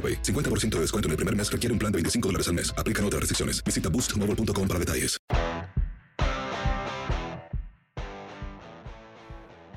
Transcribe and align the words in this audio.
50% 0.00 0.70
de 0.70 0.80
descuento 0.80 1.08
en 1.08 1.12
el 1.12 1.16
primer 1.16 1.36
mes 1.36 1.52
requiere 1.52 1.72
un 1.72 1.78
plan 1.78 1.92
de 1.92 1.96
25 1.96 2.28
dólares 2.28 2.48
al 2.48 2.54
mes. 2.54 2.74
Aplican 2.76 3.04
otras 3.04 3.20
restricciones. 3.20 3.62
Visita 3.64 3.88
boostmobile.com 3.88 4.68
para 4.68 4.80
detalles. 4.80 5.20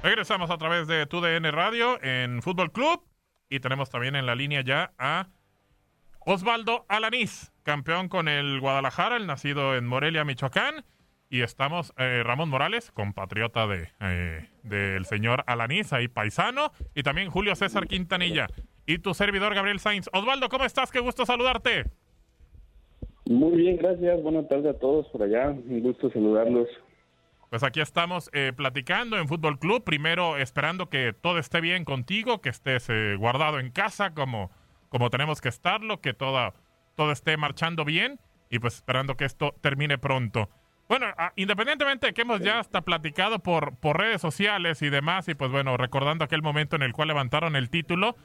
Regresamos 0.03 0.51
a 0.51 0.57
través 0.57 0.87
de 0.87 1.05
TUDN 1.05 1.49
Radio 1.53 1.97
en 2.03 2.41
Fútbol 2.41 2.73
Club 2.73 3.01
y 3.49 3.61
tenemos 3.61 3.89
también 3.89 4.17
en 4.17 4.25
la 4.25 4.35
línea 4.35 4.61
ya 4.61 4.91
a 4.97 5.29
Osvaldo 6.19 6.85
Alanís, 6.89 7.53
campeón 7.63 8.09
con 8.09 8.27
el 8.27 8.59
Guadalajara, 8.59 9.15
el 9.15 9.27
nacido 9.27 9.77
en 9.77 9.87
Morelia, 9.87 10.25
Michoacán. 10.25 10.85
Y 11.29 11.41
estamos 11.41 11.93
eh, 11.97 12.21
Ramón 12.23 12.49
Morales, 12.49 12.91
compatriota 12.91 13.65
de 13.65 13.91
eh, 14.01 14.49
del 14.63 15.05
señor 15.05 15.45
Alanís, 15.47 15.93
ahí 15.93 16.07
paisano, 16.07 16.73
y 16.93 17.03
también 17.03 17.29
Julio 17.29 17.55
César 17.55 17.87
Quintanilla 17.87 18.47
y 18.85 18.99
tu 18.99 19.13
servidor 19.13 19.53
Gabriel 19.55 19.79
Sainz. 19.79 20.09
Osvaldo, 20.13 20.49
¿cómo 20.49 20.65
estás? 20.65 20.91
Qué 20.91 20.99
gusto 20.99 21.25
saludarte. 21.25 21.85
Muy 23.25 23.55
bien, 23.55 23.77
gracias. 23.77 24.21
Buenas 24.21 24.47
tardes 24.47 24.75
a 24.75 24.79
todos 24.79 25.07
por 25.07 25.23
allá. 25.23 25.49
Un 25.49 25.81
gusto 25.81 26.11
saludarlos. 26.11 26.67
Pues 27.49 27.63
aquí 27.63 27.81
estamos 27.81 28.29
eh, 28.33 28.51
platicando 28.55 29.17
en 29.17 29.27
Fútbol 29.27 29.59
Club. 29.59 29.83
Primero 29.83 30.37
esperando 30.37 30.89
que 30.89 31.13
todo 31.13 31.37
esté 31.37 31.61
bien 31.61 31.85
contigo, 31.85 32.41
que 32.41 32.49
estés 32.49 32.89
eh, 32.89 33.15
guardado 33.17 33.59
en 33.59 33.69
casa 33.69 34.13
como, 34.13 34.51
como 34.89 35.09
tenemos 35.09 35.39
que 35.39 35.49
estarlo, 35.49 36.01
que 36.01 36.13
todo, 36.13 36.53
todo 36.95 37.11
esté 37.11 37.37
marchando 37.37 37.85
bien 37.85 38.19
y 38.49 38.59
pues 38.59 38.75
esperando 38.75 39.15
que 39.15 39.25
esto 39.25 39.55
termine 39.61 39.97
pronto. 39.97 40.49
Bueno, 40.89 41.07
ah, 41.17 41.31
independientemente 41.35 42.07
de 42.07 42.13
que 42.13 42.23
hemos 42.23 42.41
ya 42.41 42.59
hasta 42.59 42.81
platicado 42.81 43.39
por, 43.39 43.77
por 43.77 43.97
redes 43.97 44.21
sociales 44.21 44.81
y 44.81 44.89
demás, 44.89 45.27
y 45.29 45.33
pues 45.33 45.49
bueno, 45.49 45.77
recordando 45.77 46.25
aquel 46.25 46.41
momento 46.41 46.75
en 46.75 46.81
el 46.81 46.93
cual 46.93 47.07
levantaron 47.07 47.55
el 47.55 47.69
título, 47.69 48.15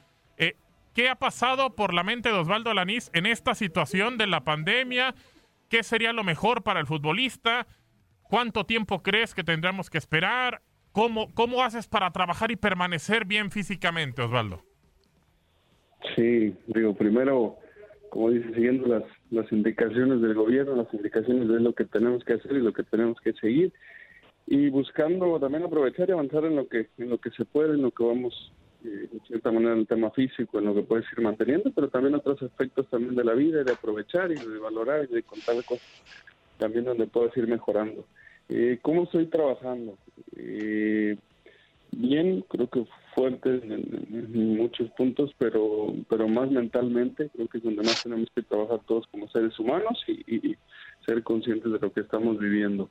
¿Qué 0.99 1.09
ha 1.09 1.15
pasado 1.15 1.77
por 1.77 1.95
la 1.95 2.03
mente 2.03 2.29
de 2.29 2.35
Osvaldo 2.35 2.71
Alanís 2.71 3.13
en 3.15 3.25
esta 3.25 3.55
situación 3.55 4.19
de 4.19 4.27
la 4.27 4.43
pandemia? 4.43 5.15
¿Qué 5.69 5.85
sería 5.85 6.13
lo 6.13 6.25
mejor 6.25 6.65
para 6.65 6.81
el 6.81 6.87
futbolista? 6.87 7.69
¿Cuánto 8.25 8.67
tiempo 8.67 9.01
crees 9.01 9.33
que 9.33 9.45
tendremos 9.45 9.91
que 9.91 9.99
esperar? 9.99 10.61
¿Cómo, 10.91 11.33
cómo 11.35 11.63
haces 11.63 11.87
para 11.87 12.11
trabajar 12.11 12.51
y 12.51 12.57
permanecer 12.57 13.27
bien 13.27 13.53
físicamente, 13.53 14.23
Osvaldo? 14.23 14.65
Sí, 16.17 16.53
digo, 16.67 16.95
primero, 16.95 17.59
como 18.11 18.31
dice, 18.31 18.53
siguiendo 18.55 18.89
las, 18.89 19.05
las 19.31 19.53
indicaciones 19.53 20.21
del 20.21 20.35
gobierno, 20.35 20.75
las 20.75 20.93
indicaciones 20.93 21.47
de 21.47 21.61
lo 21.61 21.75
que 21.75 21.85
tenemos 21.85 22.25
que 22.25 22.33
hacer 22.33 22.51
y 22.55 22.61
lo 22.61 22.73
que 22.73 22.83
tenemos 22.83 23.21
que 23.21 23.35
seguir, 23.35 23.73
y 24.49 24.69
buscando 24.71 25.39
también 25.39 25.63
aprovechar 25.63 26.09
y 26.09 26.13
avanzar 26.13 26.45
en 26.45 26.57
lo 26.57 26.67
que 26.67 26.89
en 26.99 27.09
lo 27.09 27.19
que 27.19 27.31
se 27.31 27.45
puede, 27.45 27.75
en 27.75 27.83
lo 27.83 27.93
que 27.93 28.03
vamos 28.03 28.53
de 28.83 29.21
cierta 29.27 29.51
manera 29.51 29.73
en 29.73 29.81
el 29.81 29.87
tema 29.87 30.11
físico, 30.11 30.59
en 30.59 30.67
lo 30.67 30.75
que 30.75 30.83
puedes 30.83 31.05
ir 31.13 31.21
manteniendo, 31.21 31.71
pero 31.75 31.89
también 31.89 32.15
otros 32.15 32.43
aspectos 32.43 32.87
también 32.89 33.17
de 33.17 33.25
la 33.25 33.35
vida, 33.35 33.65
de 33.65 33.73
aprovechar 33.73 34.31
y 34.31 34.37
de 34.37 34.59
valorar 34.59 35.07
y 35.11 35.15
de 35.15 35.23
contar 35.23 35.57
cosas 35.65 36.03
también 36.59 36.85
donde 36.85 37.07
puedes 37.07 37.37
ir 37.37 37.47
mejorando. 37.47 38.05
Eh, 38.49 38.79
¿Cómo 38.83 39.05
estoy 39.05 39.27
trabajando? 39.27 39.97
Eh, 40.37 41.17
bien, 41.93 42.45
creo 42.49 42.69
que 42.69 42.87
fuerte 43.15 43.51
en, 43.51 44.57
muchos 44.57 44.91
puntos, 44.93 45.33
pero 45.39 45.95
pero 46.09 46.29
más 46.29 46.51
mentalmente, 46.51 47.31
creo 47.35 47.49
que 47.49 47.59
es 47.59 47.65
donde 47.65 47.83
más 47.83 48.03
tenemos 48.03 48.29
que 48.35 48.43
trabajar 48.43 48.81
todos 48.87 49.07
como 49.09 49.29
seres 49.29 49.59
humanos 49.59 50.03
y, 50.07 50.57
ser 51.07 51.23
conscientes 51.23 51.73
de 51.73 51.79
lo 51.79 51.91
que 51.91 52.01
estamos 52.01 52.39
viviendo. 52.39 52.91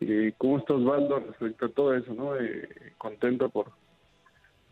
Eh, 0.00 0.32
¿Cómo 0.36 0.58
está 0.58 0.74
Osvaldo 0.74 1.20
respecto 1.20 1.66
a 1.66 1.68
todo 1.70 1.94
eso? 1.94 2.12
no 2.12 2.36
eh, 2.36 2.68
Contento 2.98 3.48
por, 3.48 3.72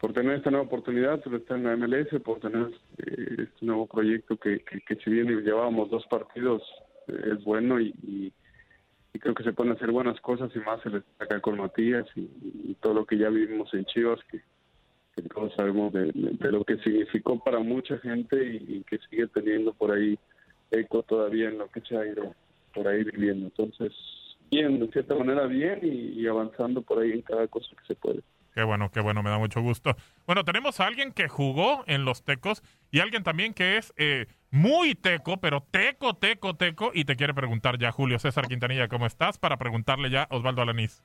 por 0.01 0.13
tener 0.13 0.37
esta 0.37 0.51
nueva 0.51 0.67
oportunidad, 0.67 1.23
por 1.23 1.35
estar 1.35 1.57
en 1.57 1.65
la 1.65 1.77
MLS, 1.77 2.09
por 2.23 2.41
tener 2.41 2.69
eh, 2.99 3.49
este 3.49 3.67
nuevo 3.67 3.87
proyecto 3.87 4.37
que, 4.37 4.61
que, 4.61 4.97
si 4.97 5.11
bien 5.11 5.29
llevábamos 5.43 5.91
dos 5.91 6.07
partidos, 6.07 6.63
eh, 7.09 7.33
es 7.33 7.45
bueno 7.45 7.81
y, 7.81 8.33
creo 9.19 9.35
que 9.35 9.45
se 9.45 9.55
pueden 9.55 9.73
hacer 9.73 9.91
buenas 9.91 10.21
cosas 10.21 10.51
y 10.55 10.59
más 10.59 10.79
se 10.83 10.91
les 10.91 11.03
acá 11.19 11.41
con 11.41 11.57
Matías 11.57 12.07
y, 12.15 12.75
todo 12.81 12.93
lo 12.93 13.07
que 13.07 13.17
ya 13.17 13.31
vivimos 13.31 13.73
en 13.73 13.87
Chivas, 13.87 14.21
que, 14.31 14.43
todos 15.35 15.55
sabemos 15.55 15.95
de, 15.95 16.13
lo 16.13 16.63
que 16.65 16.77
significó 16.79 17.43
para 17.43 17.59
mucha 17.61 17.97
gente 17.99 18.37
y, 18.37 18.85
que 18.85 18.99
sigue 19.09 19.27
teniendo 19.29 19.73
por 19.73 19.93
ahí 19.93 20.19
eco 20.71 21.03
todavía 21.03 21.49
en 21.49 21.57
lo 21.57 21.69
que 21.69 21.81
se 21.81 21.97
ha 21.97 22.07
ido 22.07 22.35
por 22.75 22.87
ahí 22.87 23.05
viviendo. 23.05 23.47
Entonces, 23.47 23.95
bien, 24.51 24.79
de 24.79 24.89
cierta 24.89 25.15
manera 25.15 25.47
bien 25.47 25.81
y 25.83 26.27
avanzando 26.27 26.83
por 26.83 26.99
ahí 26.99 27.13
en 27.13 27.23
cada 27.23 27.49
cosa 27.49 27.69
que 27.71 27.87
se 27.87 27.95
puede. 27.95 28.21
Qué 28.57 28.63
bueno, 28.63 28.91
qué 28.91 29.01
bueno, 29.01 29.23
me 29.23 29.29
da 29.29 29.37
mucho 29.37 29.61
gusto. 29.61 29.99
Bueno, 30.25 30.43
tenemos 30.43 30.81
a 30.81 30.87
alguien 30.87 31.13
que 31.13 31.29
jugó 31.29 31.85
en 31.87 32.07
los 32.07 32.25
Tecos 32.25 32.63
y 32.91 33.01
alguien 33.01 33.23
también 33.23 33.53
que 33.53 33.77
es 33.77 33.93
eh, 33.99 34.29
muy 34.51 34.95
teco, 34.95 35.37
pero 35.37 35.61
teco, 35.71 36.15
teco, 36.15 36.57
teco. 36.57 36.91
Y 36.95 37.05
te 37.05 37.17
quiere 37.17 37.35
preguntar 37.35 37.77
ya, 37.77 37.93
Julio 37.93 38.19
César 38.19 38.49
Quintanilla, 38.49 38.89
¿cómo 38.89 39.05
estás? 39.05 39.37
Para 39.37 39.59
preguntarle 39.59 40.09
ya 40.09 40.23
a 40.23 40.35
Osvaldo 40.35 40.63
Alanís. 40.63 41.03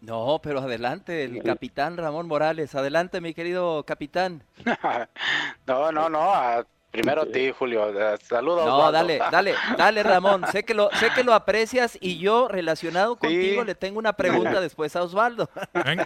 No, 0.00 0.38
pero 0.40 0.60
adelante, 0.60 1.24
el 1.24 1.42
capitán 1.42 1.96
Ramón 1.96 2.28
Morales. 2.28 2.72
Adelante, 2.76 3.20
mi 3.20 3.34
querido 3.34 3.82
capitán. 3.82 4.44
no, 5.66 5.90
no, 5.90 6.08
no. 6.08 6.66
Primero 6.96 7.22
a 7.22 7.26
ti, 7.26 7.52
Julio. 7.52 7.92
Saludos. 8.22 8.64
No, 8.64 8.90
dale, 8.90 9.18
dale, 9.30 9.54
dale, 9.76 10.02
Ramón. 10.02 10.46
Sé 10.50 10.64
que 10.64 10.72
lo, 10.72 10.88
sé 10.94 11.10
que 11.14 11.24
lo 11.24 11.34
aprecias 11.34 11.98
y 12.00 12.16
yo, 12.16 12.48
relacionado 12.48 13.16
contigo, 13.16 13.64
le 13.64 13.74
tengo 13.74 13.98
una 13.98 14.14
pregunta 14.14 14.62
después 14.62 14.96
a 14.96 15.02
Osvaldo. 15.02 15.50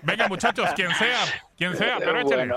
Venga, 0.03 0.27
muchachos, 0.27 0.69
quien 0.75 0.93
sea, 0.95 1.21
quien 1.57 1.77
sea, 1.77 1.99
pero 1.99 2.19
échale. 2.19 2.53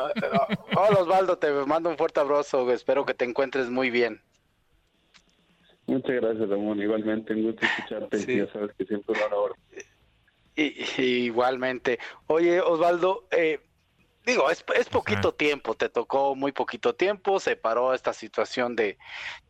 hola, 0.76 1.00
Osvaldo, 1.00 1.38
te 1.38 1.52
mando 1.52 1.90
un 1.90 1.98
fuerte 1.98 2.22
abrazo. 2.22 2.72
Espero 2.72 3.06
que 3.06 3.14
te 3.14 3.24
encuentres 3.24 3.70
muy 3.70 3.92
bien. 3.92 4.20
Muchas 5.86 6.16
gracias, 6.16 6.50
Ramón. 6.50 6.82
Igualmente, 6.82 7.34
un 7.34 7.44
gusto 7.44 7.66
escucharte. 7.68 8.18
Sí. 8.18 8.38
Ya 8.38 8.52
sabes 8.52 8.72
que 8.76 8.86
siempre. 8.86 9.16
Y, 10.56 10.86
y 10.98 11.04
igualmente. 11.26 12.00
Oye, 12.26 12.62
Osvaldo, 12.62 13.28
eh, 13.30 13.60
digo, 14.26 14.50
es, 14.50 14.64
es 14.76 14.90
poquito 14.90 15.34
tiempo, 15.34 15.76
te 15.76 15.90
tocó 15.90 16.36
muy 16.36 16.52
poquito 16.52 16.96
tiempo, 16.96 17.40
se 17.40 17.56
paró 17.56 17.94
esta 17.94 18.14
situación 18.14 18.76
de, 18.76 18.98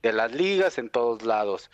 de 0.02 0.14
las 0.14 0.32
ligas 0.32 0.78
en 0.78 0.90
todos 0.90 1.24
lados. 1.24 1.70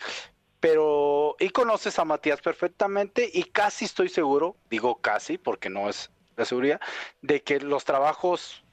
Pero, 0.59 1.37
y 1.39 1.49
conoces 1.49 1.99
a 1.99 2.05
Matías 2.05 2.41
perfectamente 2.41 3.29
y 3.33 3.43
casi 3.43 3.85
estoy 3.85 4.09
seguro, 4.09 4.57
digo 4.69 4.99
casi 4.99 5.37
porque 5.37 5.69
no 5.69 5.89
es 5.89 6.11
de 6.35 6.45
seguridad, 6.45 6.81
de 7.21 7.41
que 7.43 7.59
los 7.59 7.85
trabajos 7.85 8.63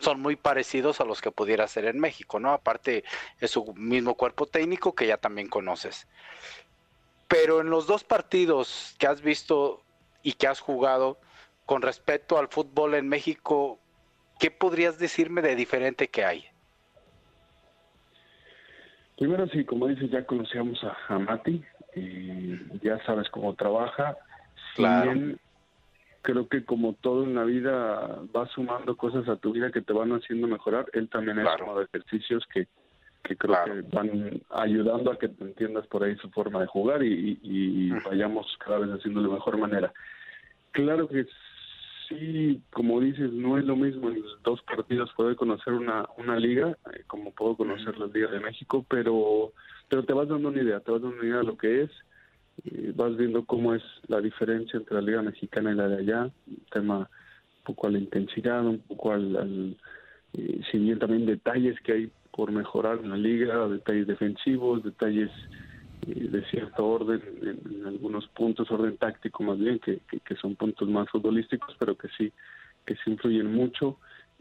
son 0.00 0.20
muy 0.20 0.36
parecidos 0.36 1.00
a 1.00 1.04
los 1.04 1.20
que 1.20 1.30
pudiera 1.30 1.64
hacer 1.64 1.84
en 1.84 1.98
México, 1.98 2.38
¿no? 2.40 2.52
Aparte 2.52 3.04
es 3.40 3.50
su 3.50 3.74
mismo 3.74 4.14
cuerpo 4.14 4.46
técnico 4.46 4.94
que 4.94 5.06
ya 5.06 5.16
también 5.16 5.48
conoces. 5.48 6.06
Pero 7.26 7.60
en 7.60 7.70
los 7.70 7.86
dos 7.86 8.04
partidos 8.04 8.94
que 8.98 9.06
has 9.06 9.20
visto 9.20 9.82
y 10.22 10.32
que 10.34 10.46
has 10.46 10.60
jugado 10.60 11.18
con 11.68 11.82
respecto 11.82 12.38
al 12.38 12.48
fútbol 12.48 12.94
en 12.94 13.06
México, 13.10 13.78
¿qué 14.40 14.50
podrías 14.50 14.98
decirme 14.98 15.42
de 15.42 15.54
diferente 15.54 16.08
que 16.08 16.24
hay? 16.24 16.46
Primero, 19.18 19.46
sí, 19.48 19.66
como 19.66 19.86
dices, 19.86 20.10
ya 20.10 20.24
conocíamos 20.24 20.82
a, 20.82 20.96
a 21.14 21.18
Mati, 21.18 21.62
y 21.94 22.56
ya 22.82 23.04
sabes 23.04 23.28
cómo 23.28 23.54
trabaja. 23.54 24.16
Claro. 24.76 25.12
bien 25.12 25.38
creo 26.22 26.48
que 26.48 26.64
como 26.64 26.94
todo 26.94 27.24
en 27.24 27.34
la 27.34 27.44
vida 27.44 28.18
vas 28.32 28.50
sumando 28.52 28.96
cosas 28.96 29.28
a 29.28 29.36
tu 29.36 29.52
vida 29.52 29.70
que 29.70 29.82
te 29.82 29.92
van 29.92 30.12
haciendo 30.12 30.46
mejorar, 30.46 30.86
él 30.94 31.10
también 31.10 31.36
Claro. 31.36 31.50
es 31.54 31.60
como 31.60 31.78
de 31.78 31.84
ejercicios 31.84 32.46
que, 32.52 32.66
que 33.24 33.36
creo 33.36 33.56
Claro. 33.56 33.74
que 33.74 33.82
van 33.94 34.42
ayudando 34.50 35.12
a 35.12 35.18
que 35.18 35.28
te 35.28 35.44
entiendas 35.44 35.86
por 35.88 36.02
ahí 36.02 36.16
su 36.16 36.30
forma 36.30 36.60
de 36.60 36.66
jugar 36.66 37.02
y, 37.02 37.38
y- 37.42 37.90
vayamos 38.04 38.46
cada 38.64 38.78
vez 38.78 38.90
haciendo 38.90 39.22
de 39.22 39.28
mejor 39.28 39.58
manera. 39.58 39.92
Claro 40.72 41.08
que 41.08 41.26
sí, 42.08 42.62
como 42.70 43.00
dices, 43.00 43.32
no 43.32 43.58
es 43.58 43.64
lo 43.64 43.76
mismo 43.76 44.10
en 44.10 44.22
dos 44.42 44.62
partidos 44.62 45.12
poder 45.14 45.36
conocer 45.36 45.74
una, 45.74 46.06
una 46.16 46.36
liga, 46.36 46.76
eh, 46.94 47.04
como 47.06 47.32
puedo 47.32 47.56
conocer 47.56 47.98
la 47.98 48.06
Liga 48.06 48.30
de 48.30 48.40
México, 48.40 48.84
pero, 48.88 49.52
pero 49.88 50.04
te 50.04 50.12
vas 50.12 50.28
dando 50.28 50.48
una 50.48 50.62
idea, 50.62 50.80
te 50.80 50.90
vas 50.90 51.02
dando 51.02 51.16
una 51.16 51.26
idea 51.26 51.38
de 51.38 51.44
lo 51.44 51.56
que 51.56 51.82
es, 51.82 51.90
eh, 52.64 52.92
vas 52.94 53.16
viendo 53.16 53.44
cómo 53.44 53.74
es 53.74 53.82
la 54.06 54.20
diferencia 54.20 54.78
entre 54.78 54.94
la 54.94 55.02
Liga 55.02 55.22
Mexicana 55.22 55.72
y 55.72 55.74
la 55.74 55.88
de 55.88 55.98
allá, 55.98 56.30
un 56.46 56.64
tema 56.70 56.98
un 56.98 57.64
poco 57.64 57.86
a 57.86 57.90
la 57.90 57.98
intensidad, 57.98 58.64
un 58.64 58.80
poco 58.80 59.12
al, 59.12 59.36
al 59.36 59.76
eh, 60.34 60.60
si 60.70 60.78
bien 60.78 60.98
también 60.98 61.26
detalles 61.26 61.78
que 61.80 61.92
hay 61.92 62.12
por 62.32 62.52
mejorar 62.52 62.98
en 63.02 63.10
la 63.10 63.16
liga, 63.16 63.66
detalles 63.68 64.06
defensivos, 64.06 64.84
detalles 64.84 65.30
de 66.14 66.44
cierto 66.50 66.86
orden 66.86 67.22
en, 67.42 67.74
en 67.74 67.86
algunos 67.86 68.26
puntos, 68.28 68.70
orden 68.70 68.96
táctico 68.96 69.42
más 69.42 69.58
bien, 69.58 69.78
que, 69.78 70.00
que, 70.10 70.20
que 70.20 70.36
son 70.36 70.56
puntos 70.56 70.88
más 70.88 71.08
futbolísticos, 71.10 71.74
pero 71.78 71.96
que 71.96 72.08
sí, 72.16 72.32
que 72.84 72.94
sí 72.96 73.10
influyen 73.10 73.52
mucho. 73.52 73.98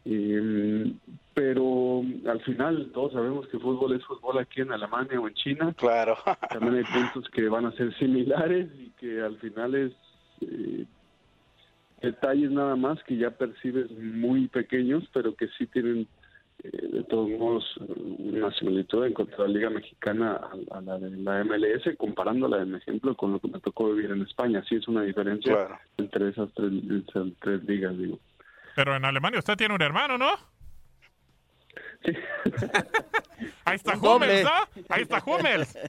Eh, 0.09 0.93
pero 1.33 2.01
al 2.27 2.41
final 2.41 2.91
todos 2.93 3.11
sabemos 3.11 3.45
que 3.49 3.59
fútbol 3.59 3.93
es 3.93 4.05
fútbol 4.05 4.39
aquí 4.39 4.61
en 4.61 4.71
Alemania 4.71 5.19
o 5.19 5.27
en 5.27 5.33
China. 5.33 5.73
Claro. 5.77 6.15
También 6.49 6.75
hay 6.75 6.83
puntos 6.83 7.29
que 7.31 7.49
van 7.49 7.65
a 7.65 7.73
ser 7.73 7.93
similares 7.97 8.69
y 8.79 8.89
que 8.91 9.21
al 9.21 9.37
final 9.37 9.75
es 9.75 9.93
eh, 10.41 10.85
detalles 12.01 12.51
nada 12.51 12.75
más 12.77 13.03
que 13.03 13.17
ya 13.17 13.31
percibes 13.31 13.91
muy 13.91 14.47
pequeños, 14.47 15.03
pero 15.11 15.35
que 15.35 15.49
sí 15.57 15.67
tienen 15.67 16.07
eh, 16.63 16.69
de 16.91 17.03
todos 17.03 17.29
modos 17.29 17.63
una 17.77 18.51
similitud 18.53 19.05
en 19.05 19.13
cuanto 19.13 19.35
a 19.43 19.47
la 19.47 19.53
Liga 19.53 19.69
Mexicana 19.69 20.39
a, 20.71 20.77
a 20.77 20.81
la 20.81 20.97
de 20.97 21.09
la 21.17 21.43
MLS, 21.43 21.95
comparándola, 21.97 22.61
en 22.63 22.75
ejemplo, 22.75 23.15
con 23.15 23.33
lo 23.33 23.39
que 23.39 23.47
me 23.47 23.59
tocó 23.59 23.91
vivir 23.93 24.11
en 24.11 24.21
España. 24.23 24.63
Sí 24.67 24.75
es 24.75 24.87
una 24.87 25.01
diferencia 25.03 25.53
Claro. 25.53 25.79
entre 25.97 26.29
esas 26.29 26.49
tres, 26.55 26.71
esas 27.07 27.27
tres 27.41 27.63
ligas, 27.65 27.97
digo. 27.97 28.19
Pero 28.75 28.95
en 28.95 29.05
Alemania 29.05 29.39
usted 29.39 29.55
tiene 29.57 29.73
un 29.75 29.81
hermano, 29.81 30.17
¿no? 30.17 30.29
Sí. 32.05 32.11
Ahí 33.65 33.75
está. 33.75 33.97
Hummels, 33.97 34.43
¿no? 34.43 34.83
Ahí 34.89 35.01
está 35.03 35.23
Hummels. 35.25 35.77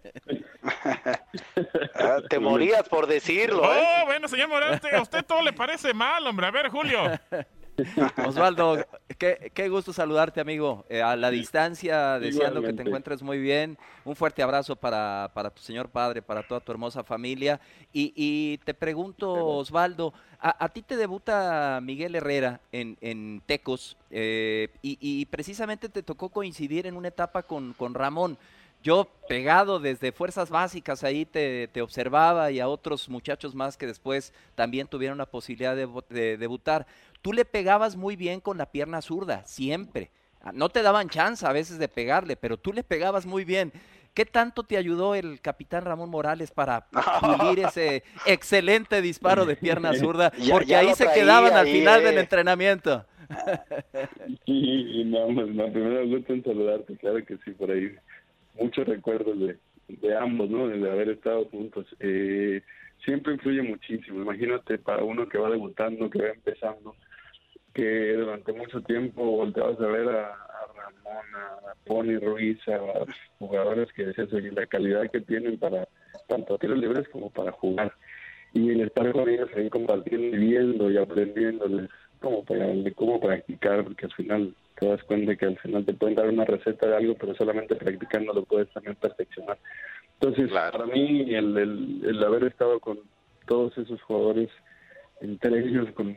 Ah, 1.95 2.19
Te 2.29 2.39
morías 2.39 2.89
por 2.89 3.07
decirlo, 3.07 3.65
¿eh? 3.75 3.83
Oh, 4.03 4.07
bueno, 4.07 4.29
señor 4.29 4.49
Morante, 4.49 4.95
a 4.95 5.01
usted 5.03 5.25
todo 5.25 5.43
le 5.43 5.53
parece 5.53 5.95
mal, 5.95 6.27
hombre. 6.27 6.47
A 6.47 6.51
ver, 6.51 6.69
Julio. 6.69 7.01
Osvaldo, 8.27 8.85
qué, 9.19 9.51
qué 9.53 9.69
gusto 9.69 9.93
saludarte, 9.93 10.41
amigo. 10.41 10.85
Eh, 10.89 11.03
a 11.03 11.17
la 11.17 11.31
distancia, 11.31 12.19
deseando 12.19 12.63
que 12.63 12.73
te 12.73 12.83
encuentres 12.83 13.23
muy 13.23 13.39
bien. 13.39 13.77
Un 14.05 14.17
fuerte 14.17 14.43
abrazo 14.43 14.77
para, 14.77 15.31
para 15.35 15.51
tu 15.51 15.61
señor 15.61 15.89
padre, 15.91 16.23
para 16.23 16.43
toda 16.43 16.61
tu 16.61 16.73
hermosa 16.73 17.05
familia. 17.05 17.61
Y, 17.93 18.13
y 18.17 18.59
te 18.59 18.73
pregunto, 18.73 19.33
Osvaldo, 19.33 20.15
a, 20.41 20.65
a 20.65 20.69
ti 20.69 20.83
te 20.83 20.97
debuta 20.97 21.81
Miguel 21.83 22.15
Herrera 22.15 22.61
en, 22.73 22.97
en 23.01 23.43
Tecos 23.45 23.97
eh, 24.11 24.69
y, 24.83 24.97
y 25.01 25.27
precisamente 25.27 25.89
te 25.89 26.03
tocó 26.03 26.29
coincidir 26.31 26.87
en 26.87 26.97
una 26.97 27.09
etapa 27.09 27.43
con, 27.43 27.75
con 27.75 27.95
Ramón. 27.95 28.39
Yo 28.83 29.09
pegado 29.29 29.81
desde 29.81 30.13
fuerzas 30.13 30.51
básicas 30.51 31.03
ahí 31.05 31.25
te, 31.27 31.69
te 31.69 31.83
observaba 31.83 32.51
y 32.51 32.61
a 32.61 32.69
otros 32.69 33.09
muchachos 33.09 33.55
más 33.55 33.77
que 33.77 33.87
después 33.87 34.33
también 34.55 34.87
tuvieron 34.87 35.19
la 35.19 35.27
posibilidad 35.27 35.75
de, 35.75 35.89
de 36.09 36.37
debutar. 36.37 36.87
Tú 37.21 37.33
le 37.33 37.45
pegabas 37.45 37.97
muy 37.97 38.17
bien 38.17 38.41
con 38.41 38.57
la 38.57 38.71
pierna 38.71 39.03
zurda, 39.03 39.45
siempre. 39.45 40.11
Ah, 40.41 40.53
No 40.55 40.69
te 40.69 40.83
daban 40.83 41.09
chance 41.09 41.45
a 41.47 41.53
veces 41.53 41.79
de 41.79 41.89
pegarle, 41.89 42.37
pero 42.37 42.57
tú 42.57 42.73
le 42.73 42.85
pegabas 42.85 43.27
muy 43.27 43.45
bien. 43.45 43.73
¿Qué 44.15 44.25
tanto 44.25 44.65
te 44.65 44.77
ayudó 44.77 45.15
el 45.15 45.41
capitán 45.41 45.85
Ramón 45.85 46.11
Morales 46.11 46.51
para 46.51 46.87
pulir 47.21 47.59
ese 47.67 48.03
excelente 48.27 49.01
disparo 49.03 49.45
de 49.45 49.57
pierna 49.57 49.95
zurda? 49.95 50.33
Porque 50.51 50.67
ya 50.67 50.81
ahí 50.81 50.95
se 50.95 51.07
quedaban 51.13 51.55
al 51.55 51.67
final 51.67 52.03
del 52.03 52.17
eh. 52.17 52.21
entrenamiento. 52.21 53.05
Y 54.47 55.05
no, 55.05 55.27
pues, 55.35 55.49
no, 55.49 55.71
primero 55.71 56.07
gusto 56.09 56.33
en 56.33 56.43
saludarte, 56.43 56.97
claro 56.97 57.23
que 57.27 57.37
sí, 57.45 57.51
por 57.51 57.71
ahí 57.71 57.95
muchos 58.59 58.87
recuerdos 58.87 59.39
de, 59.39 59.57
de 59.89 60.17
ambos, 60.17 60.51
¿no? 60.51 60.69
De 60.69 60.91
haber 60.91 61.11
estado 61.11 61.47
juntos. 61.47 61.87
Eh, 62.01 62.63
siempre 63.05 63.35
influye 63.35 63.63
muchísimo, 63.63 64.23
imagínate 64.23 64.79
para 64.79 65.05
uno 65.05 65.29
que 65.29 65.39
va 65.39 65.51
debutando, 65.51 66.11
que 66.11 66.23
va 66.23 66.29
empezando, 66.29 66.95
que 67.73 68.15
durante 68.15 68.53
mucho 68.53 68.81
tiempo 68.83 69.23
volteabas 69.25 69.81
a 69.81 69.87
ver 69.87 70.09
a, 70.09 70.37
Ramón, 70.77 71.27
a 71.37 71.75
Pony 71.85 72.19
Ruiz, 72.19 72.59
a 72.69 73.05
jugadores 73.39 73.93
que 73.93 74.07
decías, 74.07 74.33
oye, 74.33 74.51
la 74.53 74.67
calidad 74.67 75.11
que 75.11 75.21
tienen 75.21 75.59
para 75.59 75.89
tanto 76.27 76.59
tiros 76.59 76.79
libres 76.79 77.09
como 77.09 77.31
para 77.31 77.53
jugar. 77.53 77.93
Y 78.53 78.71
el 78.71 78.81
estar 78.81 79.11
con 79.13 79.29
ellos 79.29 79.49
ahí 79.57 79.69
compartiendo 79.69 80.37
y 80.37 80.41
viendo 80.41 80.91
y 80.91 80.97
aprendiéndoles 80.97 81.91
como 82.21 82.45
para, 82.45 82.67
cómo 82.97 83.21
practicar, 83.21 83.85
porque 83.85 84.07
al 84.07 84.13
final 84.13 84.55
te 84.79 84.87
das 84.87 85.03
cuenta 85.05 85.37
que 85.37 85.47
al 85.47 85.59
final 85.59 85.85
te 85.85 85.95
pueden 85.95 86.17
dar 86.17 86.29
una 86.29 86.45
receta 86.45 86.87
de 86.87 86.97
algo, 86.97 87.15
pero 87.19 87.35
solamente 87.35 87.75
practicando 87.75 88.33
lo 88.33 88.45
puedes 88.45 88.69
también 88.73 88.97
perfeccionar. 88.97 89.59
Entonces, 90.21 90.49
Claro. 90.51 90.73
para 90.79 90.87
mí, 90.93 91.35
el, 91.35 91.57
el, 91.57 92.01
el 92.05 92.25
haber 92.25 92.45
estado 92.45 92.81
con 92.81 92.99
todos 93.47 93.77
esos 93.79 94.01
jugadores, 94.03 94.51
entre 95.21 95.59
ellos 95.61 95.91
con 95.93 96.17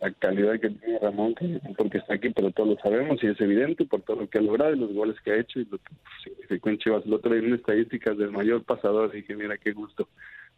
la 0.00 0.10
calidad 0.12 0.58
que 0.60 0.70
tiene 0.70 0.98
Ramón, 0.98 1.34
que 1.34 1.60
porque 1.76 1.98
está 1.98 2.14
aquí, 2.14 2.30
pero 2.30 2.50
todos 2.52 2.70
lo 2.70 2.76
sabemos 2.78 3.22
y 3.22 3.26
es 3.26 3.40
evidente 3.40 3.84
por 3.84 4.00
todo 4.02 4.20
lo 4.22 4.30
que 4.30 4.38
ha 4.38 4.42
logrado 4.42 4.72
y 4.74 4.78
los 4.78 4.92
goles 4.94 5.20
que 5.22 5.32
ha 5.32 5.36
hecho 5.38 5.60
y 5.60 5.66
lo 5.66 5.76
que 5.78 5.92
significó 6.24 6.70
en 6.70 6.78
Chivas. 6.78 7.04
El 7.04 7.12
otro 7.14 7.34
día 7.34 7.46
en 7.46 7.54
estadísticas 7.54 8.16
del 8.16 8.30
mayor 8.30 8.64
pasador, 8.64 9.12
dije, 9.12 9.36
mira 9.36 9.58
qué 9.58 9.72
gusto. 9.72 10.08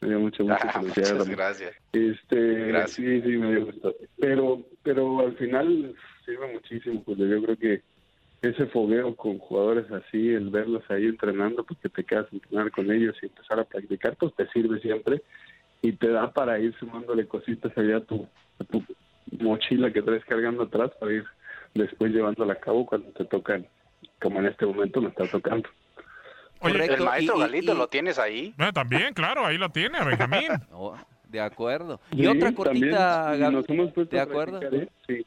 Me 0.00 0.08
dio 0.10 0.20
mucho 0.20 0.44
gusto. 0.44 0.58
Ah, 0.62 0.80
muchas 0.82 1.28
gracias. 1.28 1.74
Este, 1.92 2.36
Gracias. 2.66 2.90
sí, 2.92 3.20
sí, 3.22 3.28
me 3.36 3.50
dio 3.52 3.66
gusto. 3.66 3.94
Pero, 4.18 4.60
pero 4.82 5.20
al 5.20 5.34
final 5.36 5.94
sirve 6.24 6.52
muchísimo, 6.52 7.02
pues 7.04 7.18
yo 7.18 7.42
creo 7.42 7.56
que 7.56 7.82
ese 8.42 8.66
fogueo 8.66 9.14
con 9.14 9.38
jugadores 9.38 9.90
así, 9.92 10.30
el 10.30 10.50
verlos 10.50 10.82
ahí 10.90 11.06
entrenando, 11.06 11.64
porque 11.64 11.88
te 11.88 12.04
quedas 12.04 12.26
a 12.32 12.34
entrenar 12.34 12.70
con 12.72 12.90
ellos 12.90 13.16
y 13.22 13.26
empezar 13.26 13.60
a 13.60 13.64
practicar, 13.64 14.16
pues 14.16 14.34
te 14.34 14.48
sirve 14.48 14.80
siempre 14.80 15.22
y 15.80 15.92
te 15.92 16.08
da 16.08 16.32
para 16.32 16.58
ir 16.58 16.74
sumándole 16.78 17.26
cositas 17.26 17.76
allá 17.76 17.98
a 17.98 18.00
tu, 18.00 18.26
a 18.58 18.64
tu 18.64 18.82
mochila 19.40 19.92
que 19.92 20.02
traes 20.02 20.24
cargando 20.24 20.64
atrás 20.64 20.90
para 20.98 21.12
ir 21.12 21.24
después 21.74 22.12
llevándola 22.12 22.54
a 22.54 22.60
cabo 22.60 22.84
cuando 22.86 23.10
te 23.12 23.24
tocan, 23.24 23.66
como 24.20 24.40
en 24.40 24.46
este 24.46 24.66
momento 24.66 25.00
me 25.00 25.08
está 25.08 25.26
tocando. 25.28 25.68
Oye, 26.60 26.74
Correcto. 26.74 26.94
El 26.94 27.02
maestro 27.04 27.36
y- 27.36 27.40
Galito 27.40 27.74
y- 27.74 27.76
lo 27.76 27.86
tienes 27.88 28.18
ahí. 28.18 28.54
bueno, 28.56 28.72
también, 28.72 29.14
claro, 29.14 29.46
ahí 29.46 29.56
lo 29.58 29.68
tiene, 29.70 30.04
Benjamín. 30.04 30.48
Oh, 30.72 30.96
de 31.28 31.40
acuerdo. 31.40 32.00
Y 32.12 32.22
Sí, 32.22 32.26
otra 32.26 32.52
también, 32.52 32.54
cortita, 32.54 33.36
Gaby. 33.36 33.54
nos 33.54 33.68
hemos 33.68 33.92
puesto 33.92 34.14
¿de 34.14 34.20
a 34.20 34.24
acuerdo? 34.24 34.60
practicar, 34.60 34.88
¿eh? 34.88 34.88
Sí. 35.06 35.26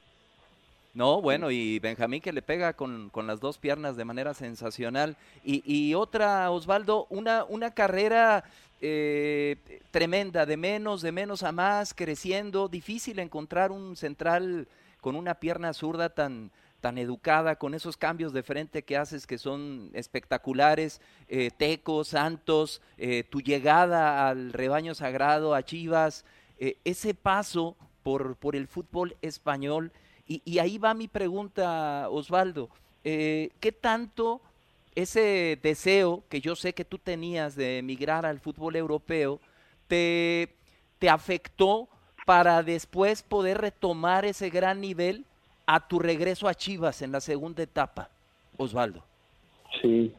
No, 0.96 1.22
bueno, 1.22 1.52
y 1.52 1.78
Benjamín 1.80 2.22
que 2.22 2.32
le 2.32 2.42
pega 2.42 2.72
con, 2.72 3.10
con 3.10 3.28
las 3.28 3.42
dos 3.42 3.58
piernas 3.58 3.98
de 3.98 4.06
manera 4.06 4.34
sensacional. 4.34 5.18
Y, 5.44 5.62
y 5.66 5.94
otra, 5.94 6.50
Osvaldo, 6.52 7.06
una, 7.10 7.44
una 7.44 7.72
carrera 7.72 8.46
eh, 8.80 9.58
tremenda, 9.92 10.46
de 10.46 10.56
menos, 10.56 11.02
de 11.02 11.12
menos 11.12 11.44
a 11.44 11.52
más, 11.52 11.94
creciendo. 11.94 12.70
Difícil 12.70 13.20
encontrar 13.20 13.74
un 13.74 13.98
central 13.98 14.70
con 15.02 15.18
una 15.18 15.36
pierna 15.36 15.74
zurda 15.74 16.08
tan, 16.08 16.50
tan 16.80 16.98
educada, 16.98 17.58
con 17.58 17.74
esos 17.74 17.98
cambios 17.98 18.32
de 18.32 18.44
frente 18.44 18.84
que 18.84 18.96
haces 18.96 19.28
que 19.28 19.38
son 19.38 19.90
espectaculares, 19.94 21.02
eh, 21.28 21.52
Teco, 21.58 22.06
Santos, 22.06 22.82
eh, 22.98 23.26
tu 23.30 23.42
llegada 23.42 24.30
al 24.30 24.54
rebaño 24.54 24.96
sagrado, 24.96 25.56
a 25.56 25.64
Chivas, 25.64 26.24
eh, 26.58 26.78
ese 26.86 27.14
paso 27.14 27.76
por, 28.02 28.38
por 28.38 28.56
el 28.56 28.68
fútbol 28.68 29.18
español. 29.22 29.92
Y, 30.28 30.58
ahí 30.60 30.78
va 30.78 30.94
mi 30.94 31.08
pregunta, 31.08 32.08
Osvaldo. 32.10 32.70
Eh, 33.04 33.50
¿Qué 33.60 33.72
tanto 33.72 34.42
ese 34.96 35.60
deseo 35.62 36.24
que 36.30 36.42
yo 36.42 36.56
sé 36.56 36.74
que 36.74 36.86
tú 36.86 36.98
tenías 36.98 37.56
de 37.56 37.80
emigrar 37.80 38.26
al 38.26 38.40
fútbol 38.40 38.76
europeo 38.76 39.40
te, 39.88 40.50
te 40.98 41.10
afectó 41.10 41.88
para 42.26 42.64
después 42.64 43.22
poder 43.22 43.60
retomar 43.60 44.26
ese 44.26 44.50
gran 44.50 44.82
nivel 44.82 45.26
a 45.68 45.88
tu 45.88 46.00
regreso 46.00 46.48
a 46.48 46.56
Chivas 46.56 47.02
en 47.02 47.12
la 47.12 47.22
segunda 47.22 47.62
etapa, 47.62 48.10
Osvaldo? 48.58 49.04
Sí, 49.82 50.12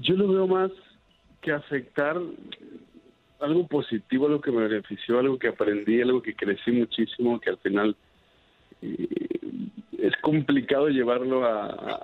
yo 0.00 0.14
lo 0.14 0.28
veo 0.28 0.46
más 0.46 0.70
que 1.40 1.52
afectar 1.52 2.20
algo 3.40 3.66
positivo, 3.66 4.26
algo 4.26 4.40
que 4.40 4.50
me 4.50 4.68
benefició, 4.68 5.18
algo 5.18 5.38
que 5.38 5.48
aprendí, 5.48 6.00
algo 6.00 6.22
que 6.22 6.34
crecí 6.34 6.70
muchísimo, 6.72 7.40
que 7.40 7.50
al 7.50 7.58
final 7.58 7.96
es 8.82 10.16
complicado 10.22 10.88
llevarlo 10.88 11.44
a, 11.44 12.00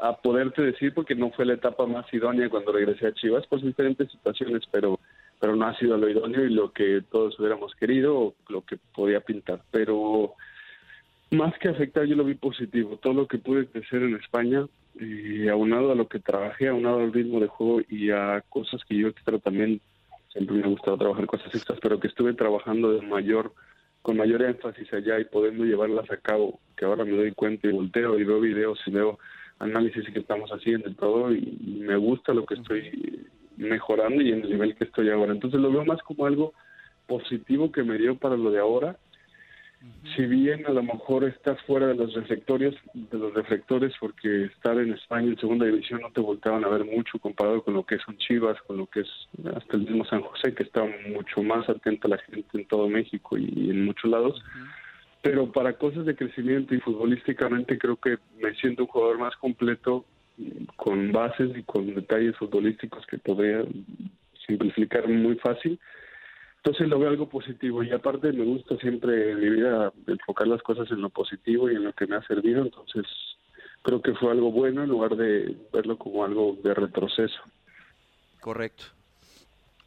a, 0.00 0.16
poderte 0.22 0.62
decir 0.62 0.94
porque 0.94 1.14
no 1.14 1.30
fue 1.30 1.46
la 1.46 1.54
etapa 1.54 1.86
más 1.86 2.12
idónea 2.12 2.48
cuando 2.48 2.72
regresé 2.72 3.06
a 3.06 3.14
Chivas 3.14 3.46
por 3.46 3.60
diferentes 3.60 4.10
situaciones, 4.10 4.62
pero 4.70 4.98
pero 5.40 5.54
no 5.54 5.66
ha 5.66 5.78
sido 5.78 5.96
lo 5.96 6.08
idóneo 6.08 6.44
y 6.44 6.52
lo 6.52 6.72
que 6.72 7.02
todos 7.10 7.38
hubiéramos 7.38 7.72
querido 7.76 8.18
o 8.18 8.34
lo 8.48 8.62
que 8.62 8.76
podía 8.92 9.20
pintar. 9.20 9.62
Pero 9.70 10.34
más 11.30 11.56
que 11.58 11.68
afectar, 11.68 12.04
yo 12.06 12.16
lo 12.16 12.24
vi 12.24 12.34
positivo. 12.34 12.96
Todo 12.96 13.12
lo 13.14 13.28
que 13.28 13.38
pude 13.38 13.66
crecer 13.66 14.02
en 14.02 14.16
España, 14.16 14.66
y 15.00 15.48
aunado 15.48 15.92
a 15.92 15.94
lo 15.94 16.08
que 16.08 16.18
trabajé, 16.18 16.68
aunado 16.68 17.00
al 17.00 17.12
ritmo 17.12 17.40
de 17.40 17.46
juego 17.46 17.80
y 17.88 18.10
a 18.10 18.42
cosas 18.48 18.84
que 18.84 18.96
yo 18.96 19.08
extra 19.08 19.38
también, 19.38 19.80
siempre 20.32 20.56
me 20.56 20.64
ha 20.64 20.68
gustado 20.68 20.98
trabajar 20.98 21.26
cosas 21.26 21.54
extras, 21.54 21.78
pero 21.80 22.00
que 22.00 22.08
estuve 22.08 22.34
trabajando 22.34 22.92
de 22.92 23.02
mayor 23.02 23.52
con 24.02 24.16
mayor 24.16 24.42
énfasis 24.42 24.92
allá 24.92 25.18
y 25.18 25.24
podendo 25.24 25.64
llevarlas 25.64 26.10
a 26.10 26.16
cabo, 26.16 26.60
que 26.76 26.84
ahora 26.84 27.04
me 27.04 27.16
doy 27.16 27.32
cuenta 27.32 27.68
y 27.68 27.72
volteo 27.72 28.18
y 28.18 28.24
veo 28.24 28.40
videos 28.40 28.78
y 28.86 28.90
veo 28.90 29.18
análisis 29.58 30.08
que 30.12 30.20
estamos 30.20 30.50
haciendo 30.50 30.88
y 30.88 30.94
todo, 30.94 31.32
y 31.32 31.80
me 31.80 31.96
gusta 31.96 32.32
lo 32.32 32.46
que 32.46 32.54
estoy 32.54 33.26
mejorando 33.56 34.22
y 34.22 34.32
en 34.32 34.42
el 34.42 34.50
nivel 34.50 34.76
que 34.76 34.84
estoy 34.84 35.10
ahora. 35.10 35.32
Entonces 35.32 35.60
lo 35.60 35.70
veo 35.70 35.84
más 35.84 36.00
como 36.02 36.26
algo 36.26 36.54
positivo 37.06 37.72
que 37.72 37.82
me 37.82 37.98
dio 37.98 38.16
para 38.16 38.36
lo 38.36 38.50
de 38.50 38.60
ahora. 38.60 38.96
Si 40.16 40.26
bien 40.26 40.66
a 40.66 40.70
lo 40.70 40.82
mejor 40.82 41.24
estás 41.24 41.60
fuera 41.62 41.86
de 41.86 41.94
los 41.94 42.12
reflectores, 42.14 42.74
de 42.94 43.18
los 43.18 43.32
reflectores, 43.32 43.92
porque 44.00 44.46
estar 44.46 44.76
en 44.78 44.92
España 44.92 45.28
en 45.28 45.38
segunda 45.38 45.66
división 45.66 46.00
no 46.00 46.10
te 46.10 46.20
volteaban 46.20 46.64
a 46.64 46.68
ver 46.68 46.84
mucho 46.84 47.18
comparado 47.18 47.62
con 47.62 47.74
lo 47.74 47.86
que 47.86 47.94
es 47.94 48.08
un 48.08 48.18
Chivas, 48.18 48.60
con 48.62 48.78
lo 48.78 48.86
que 48.86 49.00
es 49.00 49.08
hasta 49.54 49.76
el 49.76 49.82
mismo 49.82 50.04
San 50.06 50.22
José, 50.22 50.54
que 50.54 50.64
está 50.64 50.84
mucho 51.08 51.42
más 51.42 51.68
atenta 51.68 52.08
a 52.08 52.12
la 52.12 52.18
gente 52.18 52.48
en 52.54 52.66
todo 52.66 52.88
México 52.88 53.38
y 53.38 53.70
en 53.70 53.84
muchos 53.84 54.10
lados. 54.10 54.42
Pero 55.22 55.52
para 55.52 55.74
cosas 55.74 56.06
de 56.06 56.16
crecimiento 56.16 56.74
y 56.74 56.80
futbolísticamente 56.80 57.78
creo 57.78 57.96
que 57.96 58.18
me 58.42 58.54
siento 58.54 58.82
un 58.82 58.88
jugador 58.88 59.18
más 59.18 59.36
completo 59.36 60.04
con 60.76 61.12
bases 61.12 61.56
y 61.56 61.62
con 61.62 61.94
detalles 61.94 62.36
futbolísticos 62.36 63.06
que 63.06 63.18
podría 63.18 63.64
simplificar 64.46 65.08
muy 65.08 65.36
fácil. 65.36 65.78
Entonces 66.58 66.88
lo 66.88 66.98
veo 66.98 67.08
algo 67.08 67.28
positivo 67.28 67.82
y 67.82 67.90
aparte 67.92 68.32
me 68.32 68.44
gusta 68.44 68.76
siempre 68.78 69.30
en 69.30 69.40
mi 69.40 69.48
vida 69.48 69.92
enfocar 70.06 70.48
las 70.48 70.62
cosas 70.62 70.90
en 70.90 71.00
lo 71.00 71.08
positivo 71.08 71.70
y 71.70 71.76
en 71.76 71.84
lo 71.84 71.92
que 71.92 72.06
me 72.06 72.16
ha 72.16 72.22
servido, 72.22 72.62
entonces 72.62 73.06
creo 73.82 74.02
que 74.02 74.14
fue 74.14 74.32
algo 74.32 74.50
bueno 74.50 74.82
en 74.82 74.88
lugar 74.88 75.16
de 75.16 75.56
verlo 75.72 75.96
como 75.96 76.24
algo 76.24 76.58
de 76.62 76.74
retroceso. 76.74 77.40
Correcto. 78.40 78.84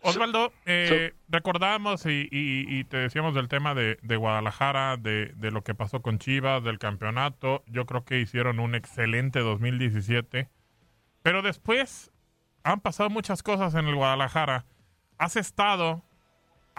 Osvaldo, 0.03 0.51
eh, 0.65 1.13
recordamos 1.29 2.07
y, 2.07 2.27
y, 2.31 2.65
y, 2.67 2.83
te 2.85 2.97
decíamos 2.97 3.35
del 3.35 3.47
tema 3.47 3.75
de, 3.75 3.99
de 4.01 4.15
Guadalajara, 4.15 4.97
de, 4.97 5.27
de, 5.35 5.51
lo 5.51 5.61
que 5.61 5.75
pasó 5.75 6.01
con 6.01 6.17
Chivas, 6.17 6.63
del 6.63 6.79
campeonato. 6.79 7.63
Yo 7.67 7.85
creo 7.85 8.03
que 8.03 8.19
hicieron 8.19 8.59
un 8.59 8.73
excelente 8.73 9.41
2017. 9.41 10.49
Pero 11.21 11.43
después 11.43 12.11
han 12.63 12.79
pasado 12.79 13.11
muchas 13.11 13.43
cosas 13.43 13.75
en 13.75 13.87
el 13.87 13.95
Guadalajara. 13.95 14.65
Has 15.19 15.35
estado 15.35 16.01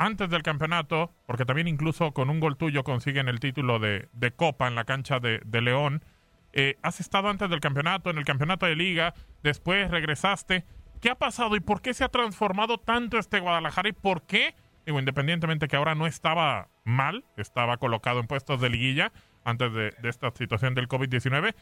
antes 0.02 0.28
del 0.30 0.42
campeonato, 0.42 1.12
porque 1.26 1.44
también 1.44 1.68
incluso 1.68 2.12
con 2.12 2.28
un 2.28 2.40
gol 2.40 2.56
tuyo 2.56 2.82
consiguen 2.82 3.28
el 3.28 3.38
título 3.38 3.78
de, 3.78 4.08
de 4.12 4.32
Copa 4.32 4.66
en 4.66 4.74
la 4.74 4.84
cancha 4.84 5.20
de, 5.20 5.40
de 5.44 5.60
León. 5.60 6.04
Eh, 6.52 6.76
has 6.82 6.98
estado 6.98 7.28
antes 7.28 7.48
del 7.48 7.60
campeonato, 7.60 8.10
en 8.10 8.18
el 8.18 8.24
campeonato 8.24 8.66
de 8.66 8.74
liga, 8.74 9.14
después 9.44 9.90
regresaste. 9.90 10.64
¿Qué 11.00 11.10
ha 11.10 11.14
pasado 11.14 11.54
y 11.54 11.60
por 11.60 11.82
qué 11.82 11.94
se 11.94 12.02
ha 12.02 12.08
transformado 12.08 12.78
tanto 12.78 13.16
este 13.16 13.38
Guadalajara 13.38 13.90
y 13.90 13.92
por 13.92 14.26
qué, 14.26 14.56
digo, 14.86 14.98
independientemente 14.98 15.68
que 15.68 15.76
ahora 15.76 15.94
no 15.94 16.08
estaba 16.08 16.68
mal, 16.84 17.24
estaba 17.36 17.76
colocado 17.76 18.18
en 18.18 18.26
puestos 18.26 18.60
de 18.60 18.70
liguilla 18.70 19.12
antes 19.44 19.72
de, 19.72 19.92
de 20.02 20.08
esta 20.08 20.32
situación 20.32 20.74
del 20.74 20.88
COVID-19, 20.88 21.54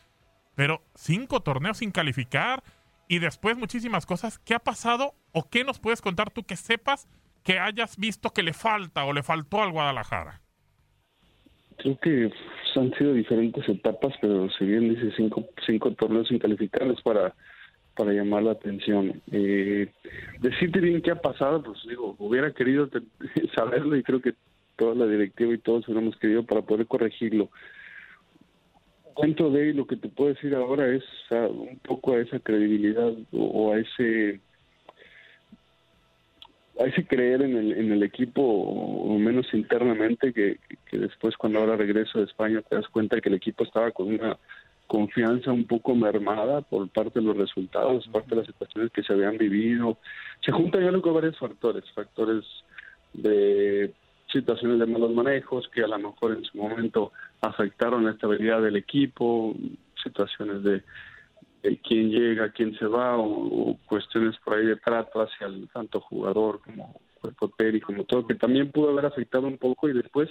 pero 0.54 0.82
cinco 0.94 1.40
torneos 1.40 1.78
sin 1.78 1.90
calificar 1.90 2.62
y 3.06 3.18
después 3.18 3.58
muchísimas 3.58 4.06
cosas. 4.06 4.38
¿Qué 4.38 4.54
ha 4.54 4.60
pasado 4.60 5.14
o 5.32 5.48
qué 5.50 5.62
nos 5.62 5.78
puedes 5.78 6.00
contar 6.00 6.30
tú 6.30 6.44
que 6.44 6.56
sepas 6.56 7.06
que 7.42 7.58
hayas 7.58 7.96
visto 7.96 8.30
que 8.30 8.42
le 8.42 8.52
falta 8.52 9.04
o 9.04 9.12
le 9.12 9.22
faltó 9.22 9.62
al 9.62 9.72
Guadalajara? 9.72 10.40
Creo 11.78 11.98
que 11.98 12.30
han 12.76 12.92
sido 12.94 13.14
diferentes 13.14 13.68
etapas, 13.68 14.14
pero 14.20 14.48
si 14.50 14.64
bien 14.64 14.94
dice 14.94 15.12
cinco, 15.16 15.46
cinco 15.66 15.92
torneos 15.92 16.28
sin 16.28 16.38
calificar 16.38 16.86
es 16.88 17.00
para 17.02 17.34
para 18.00 18.12
llamar 18.12 18.44
la 18.44 18.52
atención. 18.52 19.20
Eh, 19.30 19.88
decirte 20.40 20.80
bien 20.80 21.02
qué 21.02 21.10
ha 21.10 21.20
pasado, 21.20 21.62
pues 21.62 21.78
digo, 21.86 22.16
hubiera 22.18 22.50
querido 22.52 22.88
saberlo 23.54 23.94
y 23.94 24.02
creo 24.02 24.22
que 24.22 24.34
toda 24.76 24.94
la 24.94 25.06
directiva 25.06 25.52
y 25.52 25.58
todos 25.58 25.86
hubiéramos 25.86 26.16
querido 26.16 26.44
para 26.44 26.62
poder 26.62 26.86
corregirlo. 26.86 27.50
Dentro 29.20 29.50
de 29.50 29.74
lo 29.74 29.86
que 29.86 29.96
te 29.96 30.08
puedo 30.08 30.32
decir 30.32 30.54
ahora 30.54 30.88
es 30.88 31.04
a, 31.30 31.46
un 31.46 31.78
poco 31.80 32.14
a 32.14 32.20
esa 32.20 32.38
credibilidad 32.38 33.12
o, 33.32 33.74
a 33.74 33.78
ese 33.78 34.40
a 36.80 36.84
ese 36.86 37.06
creer 37.06 37.42
en 37.42 37.56
el, 37.56 37.72
en 37.72 37.92
el 37.92 38.02
equipo 38.02 38.42
o 38.42 39.18
menos 39.18 39.46
internamente 39.52 40.32
que, 40.32 40.58
que 40.90 40.98
después 40.98 41.36
cuando 41.36 41.58
ahora 41.58 41.76
regreso 41.76 42.18
de 42.18 42.24
España 42.24 42.62
te 42.62 42.76
das 42.76 42.88
cuenta 42.88 43.20
que 43.20 43.28
el 43.28 43.34
equipo 43.34 43.64
estaba 43.64 43.90
con 43.90 44.08
una 44.08 44.38
confianza 44.86 45.52
un 45.52 45.66
poco 45.66 45.94
mermada 45.94 46.62
por 46.62 46.88
parte 46.88 47.20
de 47.20 47.26
los 47.26 47.36
resultados, 47.36 48.08
parte 48.08 48.30
de 48.30 48.36
las 48.36 48.46
situaciones 48.46 48.90
que 48.90 49.02
se 49.02 49.12
habían 49.12 49.38
vivido. 49.38 49.98
Se 50.44 50.50
juntan 50.50 50.82
ya 50.82 51.00
con 51.00 51.14
varios 51.14 51.38
factores, 51.38 51.84
factores 51.94 52.44
de 53.12 53.92
situaciones 54.32 54.78
de 54.78 54.86
malos 54.86 55.12
manejos 55.12 55.68
que 55.68 55.82
a 55.82 55.86
lo 55.86 55.98
mejor 55.98 56.32
en 56.32 56.44
su 56.44 56.56
momento 56.56 57.12
afectaron 57.40 58.04
la 58.04 58.12
estabilidad 58.12 58.62
del 58.62 58.76
equipo, 58.76 59.54
situaciones 60.02 60.62
de, 60.62 60.82
de 61.62 61.78
quién 61.78 62.10
llega, 62.10 62.52
quién 62.52 62.76
se 62.78 62.86
va, 62.86 63.16
o, 63.16 63.70
o, 63.70 63.78
cuestiones 63.86 64.36
por 64.44 64.54
ahí 64.54 64.66
de 64.66 64.76
trato 64.76 65.20
hacia 65.20 65.46
el 65.46 65.68
tanto 65.68 66.00
jugador 66.00 66.60
como 66.60 67.00
cuerpo 67.20 67.48
técnico, 67.56 67.88
como 67.88 68.04
todo, 68.04 68.26
que 68.26 68.34
también 68.34 68.70
pudo 68.70 68.90
haber 68.90 69.06
afectado 69.06 69.46
un 69.46 69.58
poco 69.58 69.88
y 69.88 69.92
después 69.92 70.30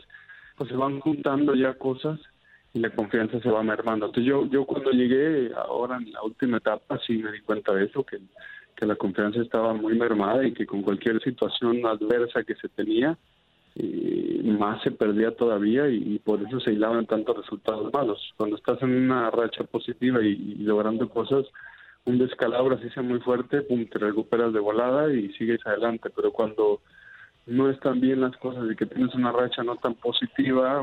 pues 0.58 0.70
se 0.70 0.76
van 0.76 1.00
juntando 1.00 1.56
ya 1.56 1.74
cosas 1.76 2.20
y 2.74 2.80
la 2.80 2.90
confianza 2.90 3.40
se 3.40 3.50
va 3.50 3.64
mermando. 3.64 4.08
Entonces 4.08 4.30
yo, 4.30 4.46
yo 4.48 4.66
cuando 4.66 4.92
llegué 4.92 5.52
ahora 5.56 5.98
en 5.98 6.12
la 6.12 6.22
última 6.24 6.58
etapa 6.58 7.00
sí 7.06 7.18
me 7.18 7.32
di 7.32 7.42
cuenta 7.42 7.74
de 7.74 7.86
eso, 7.86 8.04
que, 8.04 8.20
que 8.76 8.86
la 8.86 8.96
confianza 8.96 9.42
estaba 9.42 9.74
muy 9.74 9.98
mermada 9.98 10.46
y 10.46 10.54
que 10.54 10.66
con 10.66 10.82
cualquier 10.82 11.22
situación 11.22 11.86
adversa 11.86 12.44
que 12.44 12.56
se 12.56 12.70
tenía, 12.70 13.18
eh, 13.82 14.42
más 14.44 14.82
se 14.84 14.92
perdía 14.92 15.32
todavía 15.32 15.90
y, 15.90 16.20
por 16.20 16.42
eso 16.42 16.60
se 16.60 16.74
hilaban 16.74 17.06
tantos 17.06 17.38
resultados 17.38 17.94
malos. 17.94 18.34
Cuando 18.36 18.58
estás 18.58 18.82
en 18.82 18.92
una 18.92 19.32
racha 19.32 19.64
positiva 19.64 20.22
y, 20.22 20.56
logrando 20.56 21.08
cosas, 21.08 21.46
un 22.06 22.18
descalabro 22.18 22.76
así 22.76 22.90
sea 22.90 23.04
muy 23.04 23.20
fuerte, 23.22 23.62
pum, 23.62 23.86
te 23.86 24.00
recuperas 24.00 24.52
de 24.52 24.60
volada 24.60 25.14
y 25.14 25.32
sigues 25.34 25.66
adelante, 25.66 26.10
pero 26.14 26.32
cuando 26.32 26.82
no 27.46 27.70
están 27.70 28.02
bien 28.02 28.22
las 28.22 28.36
cosas 28.38 28.70
y 28.70 28.76
que 28.76 28.86
tienes 28.86 29.14
una 29.16 29.32
racha 29.32 29.64
no 29.64 29.76
tan 29.78 29.96
positiva, 29.96 30.82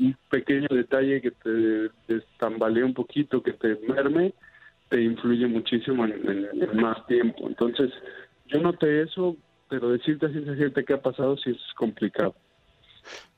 un 0.00 0.16
pequeño 0.30 0.68
detalle 0.70 1.20
que 1.20 1.30
te, 1.30 1.90
te 2.06 2.24
tambalea 2.38 2.84
un 2.84 2.94
poquito, 2.94 3.42
que 3.42 3.52
te 3.52 3.78
merme, 3.86 4.32
te 4.88 5.02
influye 5.02 5.46
muchísimo 5.46 6.04
en, 6.06 6.48
en, 6.52 6.80
más 6.80 7.06
tiempo. 7.06 7.46
Entonces, 7.46 7.90
yo 8.46 8.60
noté 8.60 9.02
eso, 9.02 9.36
pero 9.68 9.90
decirte 9.90 10.26
así 10.26 10.44
se 10.44 10.56
siente 10.56 10.84
que 10.84 10.94
ha 10.94 11.02
pasado 11.02 11.36
sí 11.36 11.50
es 11.50 11.74
complicado. 11.74 12.34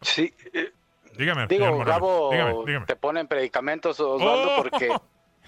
Sí. 0.03 0.33
Eh, 0.53 0.73
dígame, 1.17 1.47
digo, 1.47 1.85
Gabo, 1.85 2.31
dígame, 2.33 2.55
dígame. 2.67 2.87
te 2.87 2.97
ponen 2.97 3.27
predicamentos, 3.27 4.01
Osvaldo, 4.01 4.57
oh, 4.57 4.63
porque... 4.63 4.89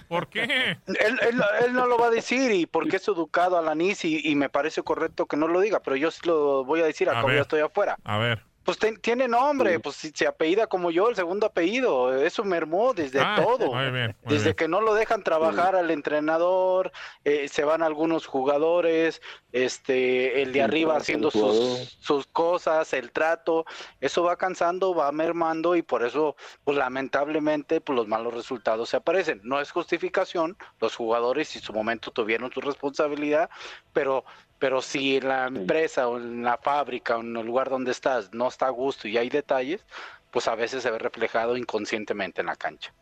¿Por 0.08 0.26
qué? 0.28 0.42
Él, 0.86 1.18
él, 1.22 1.42
él, 1.64 1.72
no 1.72 1.86
lo 1.86 1.96
va 1.96 2.08
a 2.08 2.10
decir 2.10 2.50
y 2.52 2.66
porque 2.66 2.96
es 2.96 3.08
educado 3.08 3.56
a 3.56 3.62
la 3.62 3.74
NIS 3.74 4.04
y, 4.04 4.20
y, 4.30 4.34
me 4.34 4.50
parece 4.50 4.82
correcto 4.82 5.24
que 5.24 5.38
no 5.38 5.48
lo 5.48 5.60
diga, 5.60 5.80
pero 5.80 5.96
yo 5.96 6.10
sí 6.10 6.20
lo 6.24 6.64
voy 6.64 6.80
a 6.80 6.84
decir, 6.84 7.08
acá 7.08 7.26
ya 7.28 7.40
estoy 7.40 7.60
afuera. 7.60 7.96
A 8.04 8.18
ver. 8.18 8.44
Pues 8.64 8.78
tiene 9.00 9.26
nombre, 9.26 9.80
pues 9.80 9.96
si 9.96 10.10
se 10.14 10.26
apellida 10.26 10.68
como 10.68 10.90
yo, 10.92 11.08
el 11.08 11.16
segundo 11.16 11.46
apellido, 11.46 12.14
eso 12.22 12.44
mermó 12.44 12.94
desde 12.94 13.20
Ah, 13.20 13.34
todo. 13.36 13.72
muy 13.74 13.90
bien, 13.90 14.16
muy 14.22 14.34
desde 14.34 14.44
bien. 14.50 14.56
que 14.56 14.68
no 14.68 14.80
lo 14.80 14.94
dejan 14.94 15.24
trabajar 15.24 15.74
al 15.74 15.90
entrenador, 15.90 16.92
eh, 17.24 17.48
se 17.48 17.64
van 17.64 17.82
algunos 17.82 18.26
jugadores, 18.26 19.20
este, 19.50 20.42
el 20.42 20.48
de 20.52 20.60
Sí, 20.60 20.60
arriba 20.60 20.96
haciendo 20.96 21.30
sus, 21.30 21.96
sus 22.00 22.26
cosas, 22.28 22.92
el 22.92 23.10
trato, 23.10 23.64
eso 24.00 24.22
va 24.22 24.36
cansando, 24.36 24.94
va 24.94 25.10
mermando 25.10 25.74
y 25.74 25.82
por 25.82 26.04
eso, 26.04 26.36
pues 26.62 26.76
lamentablemente, 26.76 27.80
pues 27.80 27.96
los 27.96 28.06
malos 28.06 28.32
resultados 28.32 28.88
se 28.90 28.96
aparecen. 28.96 29.40
No 29.42 29.60
es 29.60 29.72
justificación, 29.72 30.56
los 30.80 30.94
jugadores 30.94 31.54
en 31.56 31.62
su 31.62 31.72
momento 31.72 32.12
tuvieron 32.12 32.52
su 32.52 32.60
responsabilidad, 32.60 33.50
pero, 33.92 34.24
pero 34.62 34.80
si 34.80 35.16
en 35.16 35.26
la 35.26 35.48
empresa 35.48 36.06
o 36.06 36.18
en 36.18 36.44
la 36.44 36.56
fábrica 36.56 37.16
o 37.16 37.20
en 37.20 37.36
el 37.36 37.44
lugar 37.44 37.68
donde 37.68 37.90
estás 37.90 38.32
no 38.32 38.46
está 38.46 38.68
a 38.68 38.70
gusto 38.70 39.08
y 39.08 39.16
hay 39.16 39.28
detalles, 39.28 39.84
pues 40.30 40.46
a 40.46 40.54
veces 40.54 40.84
se 40.84 40.90
ve 40.92 41.00
reflejado 41.00 41.56
inconscientemente 41.56 42.42
en 42.42 42.46
la 42.46 42.54
cancha. 42.54 42.94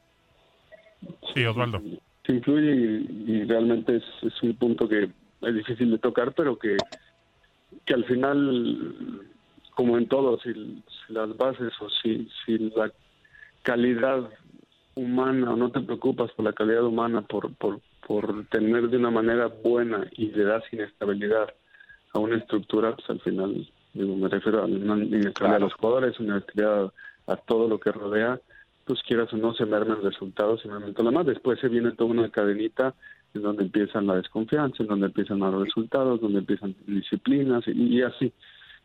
Sí, 1.34 1.44
Osvaldo. 1.44 1.82
Sí 2.24 2.32
influye 2.32 2.74
y, 2.74 3.24
y 3.26 3.44
realmente 3.44 3.96
es, 3.96 4.04
es 4.22 4.42
un 4.42 4.56
punto 4.56 4.88
que 4.88 5.10
es 5.42 5.54
difícil 5.54 5.90
de 5.90 5.98
tocar, 5.98 6.32
pero 6.32 6.58
que, 6.58 6.78
que 7.84 7.92
al 7.92 8.06
final, 8.06 9.26
como 9.74 9.98
en 9.98 10.08
todo, 10.08 10.40
si, 10.40 10.54
si 10.54 11.12
las 11.12 11.36
bases 11.36 11.74
o 11.78 11.90
si, 11.90 12.26
si 12.46 12.56
la 12.74 12.90
calidad 13.64 14.30
humana, 14.94 15.52
o 15.52 15.56
no 15.56 15.70
te 15.70 15.80
preocupas 15.80 16.30
por 16.32 16.46
la 16.46 16.54
calidad 16.54 16.84
humana, 16.84 17.20
por, 17.20 17.54
por, 17.56 17.82
por 18.06 18.46
tener 18.46 18.88
de 18.88 18.96
una 18.96 19.10
manera 19.10 19.46
buena 19.46 20.06
y 20.12 20.26
le 20.30 20.44
das 20.44 20.64
inestabilidad 20.72 21.52
a 22.12 22.18
una 22.18 22.36
estructura, 22.36 22.94
pues 22.94 23.08
al 23.10 23.20
final, 23.20 23.68
digo, 23.94 24.16
me 24.16 24.28
refiero 24.28 24.62
a 24.62 24.64
una 24.64 25.04
inestabilidad 25.04 25.56
a 25.56 25.58
los 25.66 25.74
jugadores, 25.74 26.18
una 26.18 26.36
inestabilidad 26.36 26.92
a 27.26 27.36
todo 27.36 27.68
lo 27.68 27.78
que 27.78 27.92
rodea, 27.92 28.40
pues 28.84 29.00
quieras 29.02 29.32
o 29.32 29.36
no 29.36 29.54
se 29.54 29.66
merman 29.66 30.02
resultados 30.02 30.64
y 30.64 30.68
merman 30.68 30.92
todo 30.94 31.04
lo 31.04 31.10
demás. 31.10 31.26
Después 31.26 31.60
se 31.60 31.68
viene 31.68 31.92
toda 31.92 32.10
una 32.10 32.28
cadenita 32.30 32.94
en 33.34 33.42
donde 33.42 33.64
empiezan 33.64 34.06
la 34.06 34.16
desconfianza, 34.16 34.82
en 34.82 34.88
donde 34.88 35.06
empiezan 35.06 35.38
malos 35.38 35.64
resultados, 35.64 36.20
donde 36.20 36.40
empiezan 36.40 36.74
disciplinas 36.86 37.62
y, 37.68 37.98
y 37.98 38.02
así. 38.02 38.32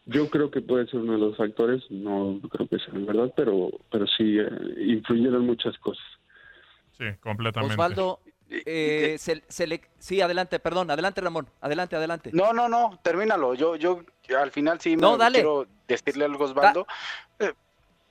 Yo 0.05 0.29
creo 0.29 0.51
que 0.51 0.61
puede 0.61 0.85
ser 0.85 0.99
uno 0.99 1.13
de 1.13 1.17
los 1.17 1.35
factores, 1.35 1.83
no 1.89 2.39
creo 2.49 2.67
que 2.67 2.77
sea 2.77 2.93
en 2.93 3.07
verdad, 3.07 3.33
pero, 3.35 3.71
pero 3.91 4.05
sí 4.05 4.37
eh, 4.37 4.47
influyeron 4.85 5.45
muchas 5.45 5.75
cosas. 5.79 6.05
Sí, 6.91 7.05
completamente. 7.21 7.73
Osvaldo, 7.73 8.19
eh, 8.49 9.15
se- 9.19 9.43
selec- 9.47 9.87
sí, 9.97 10.21
adelante, 10.21 10.59
perdón, 10.59 10.91
adelante 10.91 11.21
Ramón, 11.21 11.49
adelante, 11.61 11.95
adelante. 11.95 12.29
No, 12.33 12.53
no, 12.53 12.69
no, 12.69 12.99
termínalo. 13.03 13.53
Yo, 13.55 13.75
yo 13.75 14.03
al 14.39 14.51
final 14.51 14.79
sí 14.79 14.95
me 14.95 15.01
No, 15.01 15.17
dale. 15.17 15.39
quiero 15.39 15.67
decirle 15.87 16.25
algo 16.25 16.43
a 16.43 16.47
Osvaldo. 16.47 16.87
Eh, 17.39 17.53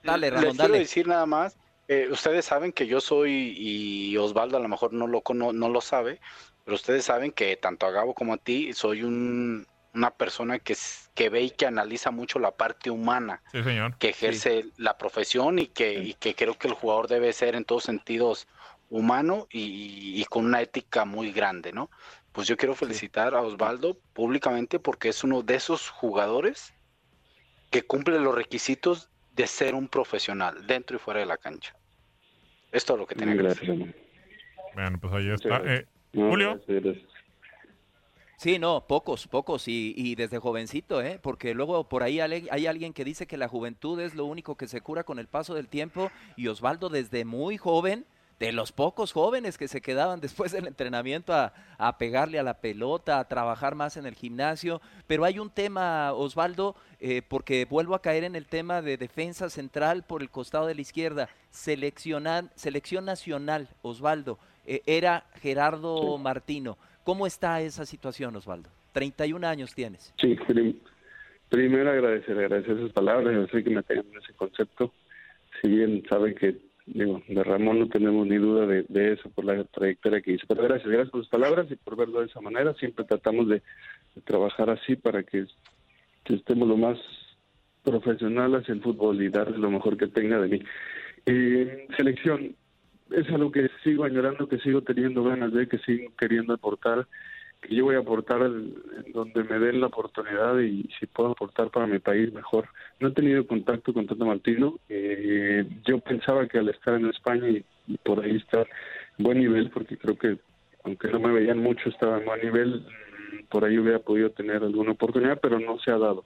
Dale, 0.02 0.26
Les 0.30 0.34
Ramón, 0.34 0.50
quiero 0.56 0.68
dale. 0.72 0.78
decir 0.80 1.06
nada 1.08 1.26
más. 1.26 1.56
eh, 1.88 2.08
ustedes 2.10 2.44
saben 2.46 2.72
que 2.72 2.86
yo 2.86 3.00
soy, 3.00 3.54
y 3.58 4.16
Osvaldo 4.16 4.56
a 4.56 4.60
lo 4.60 4.68
mejor 4.68 4.92
no 4.94 5.06
lo, 5.06 5.20
cono- 5.20 5.52
no 5.52 5.68
lo 5.68 5.80
sabe, 5.82 6.18
pero 6.64 6.74
ustedes 6.76 7.04
saben 7.04 7.30
que 7.30 7.56
tanto 7.56 7.84
a 7.86 7.90
Gabo 7.90 8.14
como 8.14 8.32
a 8.34 8.36
ti 8.38 8.72
soy 8.72 9.02
un, 9.02 9.66
una 9.94 10.10
persona 10.10 10.58
que, 10.58 10.74
que 11.14 11.28
ve 11.28 11.42
y 11.42 11.50
que 11.50 11.66
analiza 11.66 12.10
mucho 12.10 12.38
la 12.38 12.52
parte 12.52 12.90
humana, 12.90 13.42
Sí, 13.52 13.62
señor. 13.62 13.96
que 13.98 14.08
ejerce 14.08 14.64
la 14.78 14.96
profesión 14.96 15.58
y 15.58 15.66
que, 15.66 15.92
y 15.94 16.14
que 16.14 16.34
creo 16.34 16.54
que 16.58 16.68
el 16.68 16.74
jugador 16.74 17.06
debe 17.06 17.32
ser 17.34 17.54
en 17.54 17.64
todos 17.66 17.84
sentidos 17.84 18.46
humano 18.90 19.46
y, 19.50 20.20
y 20.20 20.24
con 20.24 20.44
una 20.44 20.60
ética 20.60 21.04
muy 21.04 21.32
grande, 21.32 21.72
¿no? 21.72 21.90
Pues 22.32 22.48
yo 22.48 22.56
quiero 22.56 22.74
felicitar 22.74 23.34
a 23.34 23.42
Osvaldo 23.42 23.96
públicamente 24.12 24.78
porque 24.78 25.08
es 25.08 25.22
uno 25.22 25.42
de 25.42 25.54
esos 25.54 25.88
jugadores 25.88 26.74
que 27.70 27.82
cumple 27.82 28.18
los 28.20 28.34
requisitos 28.34 29.08
de 29.34 29.46
ser 29.46 29.74
un 29.74 29.88
profesional 29.88 30.66
dentro 30.66 30.96
y 30.96 31.00
fuera 31.00 31.20
de 31.20 31.26
la 31.26 31.36
cancha. 31.36 31.74
Es 32.72 32.84
todo 32.84 32.98
lo 32.98 33.06
que 33.06 33.14
tenía 33.14 33.36
que 33.36 33.42
decir. 33.42 33.68
Gracias. 33.68 33.94
Bueno, 34.74 34.98
pues 35.00 35.12
ahí 35.12 35.30
está. 35.30 35.62
Eh, 35.64 35.86
Julio. 36.12 36.60
Sí, 38.36 38.58
no, 38.58 38.84
pocos, 38.86 39.26
pocos, 39.28 39.68
y, 39.68 39.94
y 39.96 40.16
desde 40.16 40.38
jovencito, 40.38 41.00
¿eh? 41.00 41.18
Porque 41.22 41.54
luego 41.54 41.88
por 41.88 42.02
ahí 42.02 42.20
hay 42.20 42.66
alguien 42.66 42.92
que 42.92 43.04
dice 43.04 43.26
que 43.26 43.36
la 43.36 43.48
juventud 43.48 43.98
es 44.00 44.14
lo 44.14 44.24
único 44.24 44.56
que 44.56 44.68
se 44.68 44.80
cura 44.80 45.04
con 45.04 45.18
el 45.18 45.28
paso 45.28 45.54
del 45.54 45.68
tiempo, 45.68 46.10
y 46.36 46.48
Osvaldo 46.48 46.88
desde 46.88 47.24
muy 47.24 47.56
joven, 47.56 48.04
de 48.46 48.52
los 48.52 48.72
pocos 48.72 49.12
jóvenes 49.12 49.58
que 49.58 49.68
se 49.68 49.80
quedaban 49.80 50.20
después 50.22 50.52
del 50.52 50.66
entrenamiento 50.66 51.32
a, 51.32 51.52
a 51.78 51.98
pegarle 51.98 52.38
a 52.38 52.42
la 52.42 52.60
pelota, 52.60 53.18
a 53.18 53.28
trabajar 53.28 53.74
más 53.74 53.96
en 53.96 54.06
el 54.06 54.14
gimnasio, 54.14 54.80
pero 55.06 55.24
hay 55.24 55.38
un 55.38 55.50
tema, 55.50 56.12
Osvaldo, 56.12 56.76
eh, 57.00 57.22
porque 57.26 57.64
vuelvo 57.64 57.94
a 57.94 58.02
caer 58.02 58.24
en 58.24 58.36
el 58.36 58.46
tema 58.46 58.82
de 58.82 58.96
defensa 58.96 59.50
central 59.50 60.04
por 60.04 60.22
el 60.22 60.30
costado 60.30 60.66
de 60.66 60.74
la 60.74 60.80
izquierda, 60.80 61.28
seleccionar, 61.50 62.44
selección 62.54 63.04
nacional, 63.04 63.68
Osvaldo, 63.82 64.38
eh, 64.66 64.82
era 64.86 65.24
Gerardo 65.42 66.16
Martino. 66.18 66.78
¿Cómo 67.04 67.26
está 67.26 67.60
esa 67.60 67.84
situación, 67.84 68.34
Osvaldo? 68.36 68.70
31 68.92 69.46
años 69.46 69.74
tienes. 69.74 70.14
Sí, 70.20 70.36
prim- 70.46 70.78
primero 71.48 71.90
agradecer, 71.90 72.38
agradecer 72.38 72.78
sus 72.78 72.92
palabras, 72.92 73.26
agradecer 73.28 73.64
que 73.64 73.70
me 73.70 73.82
tengan 73.82 74.06
ese 74.22 74.32
concepto. 74.34 74.92
Si 75.60 75.68
bien 75.68 76.02
saben 76.08 76.34
que, 76.34 76.56
digo, 76.86 77.22
de 77.26 77.42
Ramón 77.42 77.80
no 77.80 77.88
tenemos 77.88 78.26
ni 78.26 78.36
duda 78.36 78.66
de, 78.66 79.12
eso 79.12 79.30
por 79.30 79.44
la 79.44 79.64
trayectoria 79.64 80.20
que 80.20 80.32
hizo. 80.32 80.46
Pero 80.46 80.62
gracias, 80.62 80.88
gracias 80.88 81.10
por 81.10 81.20
sus 81.22 81.30
palabras 81.30 81.66
y 81.70 81.76
por 81.76 81.96
verlo 81.96 82.20
de 82.20 82.26
esa 82.26 82.40
manera. 82.40 82.74
Siempre 82.74 83.04
tratamos 83.04 83.48
de, 83.48 83.62
trabajar 84.24 84.70
así 84.70 84.96
para 84.96 85.22
que, 85.22 85.46
que 86.24 86.34
estemos 86.34 86.68
lo 86.68 86.76
más 86.76 86.98
profesional 87.82 88.54
hacia 88.54 88.74
el 88.74 88.82
fútbol 88.82 89.22
y 89.22 89.28
darle 89.28 89.58
lo 89.58 89.70
mejor 89.70 89.96
que 89.96 90.06
tenga 90.06 90.40
de 90.40 90.48
mí. 90.48 90.62
Eh, 91.26 91.86
selección, 91.96 92.54
es 93.10 93.28
algo 93.30 93.50
que 93.50 93.68
sigo 93.82 94.04
añorando, 94.04 94.48
que 94.48 94.58
sigo 94.58 94.82
teniendo 94.82 95.24
ganas 95.24 95.52
de, 95.52 95.68
que 95.68 95.78
sigo 95.78 96.12
queriendo 96.18 96.54
aportar, 96.54 97.06
yo 97.68 97.84
voy 97.84 97.96
a 97.96 98.00
aportar 98.00 98.40
donde 99.12 99.44
me 99.44 99.58
den 99.58 99.80
la 99.80 99.86
oportunidad 99.86 100.58
y 100.60 100.88
si 100.98 101.06
puedo 101.06 101.32
aportar 101.32 101.70
para 101.70 101.86
mi 101.86 101.98
país 101.98 102.32
mejor. 102.32 102.68
No 103.00 103.08
he 103.08 103.12
tenido 103.12 103.46
contacto 103.46 103.92
con 103.92 104.06
Tata 104.06 104.24
Martino, 104.24 104.78
eh, 104.88 105.66
yo 105.86 105.98
pensaba 106.00 106.46
que 106.46 106.58
al 106.58 106.68
estar 106.68 106.94
en 106.94 107.06
España 107.06 107.48
y, 107.48 107.64
y 107.86 107.98
por 107.98 108.24
ahí 108.24 108.36
estar 108.36 108.66
en 109.18 109.24
buen 109.24 109.38
nivel, 109.38 109.70
porque 109.70 109.96
creo 109.96 110.18
que 110.18 110.38
aunque 110.84 111.08
no 111.08 111.18
me 111.18 111.32
veían 111.32 111.58
mucho, 111.58 111.88
estaba 111.88 112.18
en 112.18 112.26
buen 112.26 112.42
nivel, 112.42 112.80
mm, 112.80 113.44
por 113.48 113.64
ahí 113.64 113.78
hubiera 113.78 113.98
podido 113.98 114.30
tener 114.30 114.62
alguna 114.62 114.92
oportunidad, 114.92 115.40
pero 115.40 115.58
no 115.58 115.78
se 115.78 115.90
ha 115.90 115.98
dado 115.98 116.24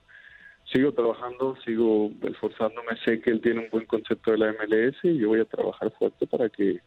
sigo 0.72 0.92
trabajando, 0.92 1.56
sigo 1.64 2.10
esforzándome, 2.22 2.96
sé 3.04 3.20
que 3.20 3.30
él 3.30 3.40
tiene 3.40 3.60
un 3.60 3.70
buen 3.70 3.86
concepto 3.86 4.32
de 4.32 4.38
la 4.38 4.52
MLS 4.52 4.96
y 5.02 5.18
yo 5.18 5.28
voy 5.28 5.40
a 5.40 5.44
trabajar 5.44 5.90
fuerte 5.92 6.26
para 6.26 6.48
que 6.48 6.80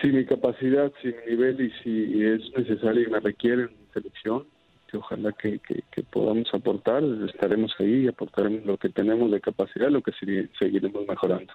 si 0.00 0.08
mi 0.08 0.24
capacidad, 0.24 0.92
si 1.02 1.08
mi 1.08 1.30
nivel 1.32 1.60
y 1.60 1.70
si 1.82 2.24
es 2.24 2.40
necesario 2.56 3.08
y 3.08 3.10
me 3.10 3.20
requiere 3.20 3.62
en 3.64 3.70
selección, 3.92 4.46
que 4.88 4.96
ojalá 4.96 5.32
que, 5.32 5.58
que, 5.60 5.82
que 5.92 6.02
podamos 6.02 6.52
aportar, 6.52 7.02
estaremos 7.28 7.72
ahí 7.78 8.04
y 8.04 8.08
aportaremos 8.08 8.64
lo 8.66 8.76
que 8.76 8.88
tenemos 8.88 9.30
de 9.30 9.40
capacidad, 9.40 9.88
lo 9.88 10.02
que 10.02 10.12
segui- 10.12 10.50
seguiremos 10.58 11.06
mejorando. 11.06 11.52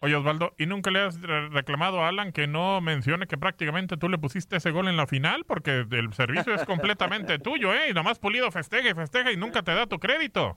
Oye, 0.00 0.14
Osvaldo, 0.14 0.52
¿y 0.58 0.66
nunca 0.66 0.92
le 0.92 1.00
has 1.00 1.20
re- 1.20 1.48
reclamado 1.48 2.00
a 2.04 2.08
Alan 2.08 2.30
que 2.30 2.46
no 2.46 2.80
mencione 2.80 3.26
que 3.26 3.36
prácticamente 3.36 3.96
tú 3.96 4.08
le 4.08 4.16
pusiste 4.16 4.56
ese 4.56 4.70
gol 4.70 4.86
en 4.86 4.96
la 4.96 5.08
final? 5.08 5.42
Porque 5.44 5.84
el 5.90 6.12
servicio 6.12 6.54
es 6.54 6.64
completamente 6.64 7.38
tuyo, 7.40 7.74
¿eh? 7.74 7.90
Y 7.90 7.94
nomás 7.94 8.20
Pulido 8.20 8.48
festeja 8.52 8.90
y 8.90 8.94
festeja 8.94 9.32
y 9.32 9.36
nunca 9.36 9.62
te 9.62 9.74
da 9.74 9.86
tu 9.86 9.98
crédito. 9.98 10.56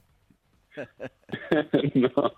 no, 1.95 2.33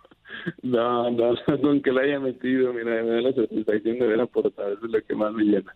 no, 0.61 1.09
no, 1.11 1.33
nunca 1.61 1.91
la 1.91 2.01
haya 2.01 2.19
metido, 2.19 2.73
mira, 2.73 3.03
me 3.03 3.09
da 3.09 3.21
la 3.21 3.33
satisfacción 3.33 3.99
de 3.99 4.07
ver 4.07 4.21
aportado, 4.21 4.73
eso 4.73 4.85
es 4.85 4.91
lo 4.91 5.03
que 5.03 5.15
más 5.15 5.31
me 5.33 5.43
llena. 5.43 5.75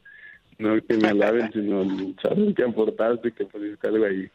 No 0.59 0.81
que 0.81 0.97
me 0.97 1.09
alaben, 1.09 1.51
sino 1.53 1.85
saber 2.21 2.53
que 2.55 2.63
aportaste, 2.63 3.31
que 3.31 3.45
pusiste 3.45 3.87
algo 3.87 4.05
ahí. 4.05 4.29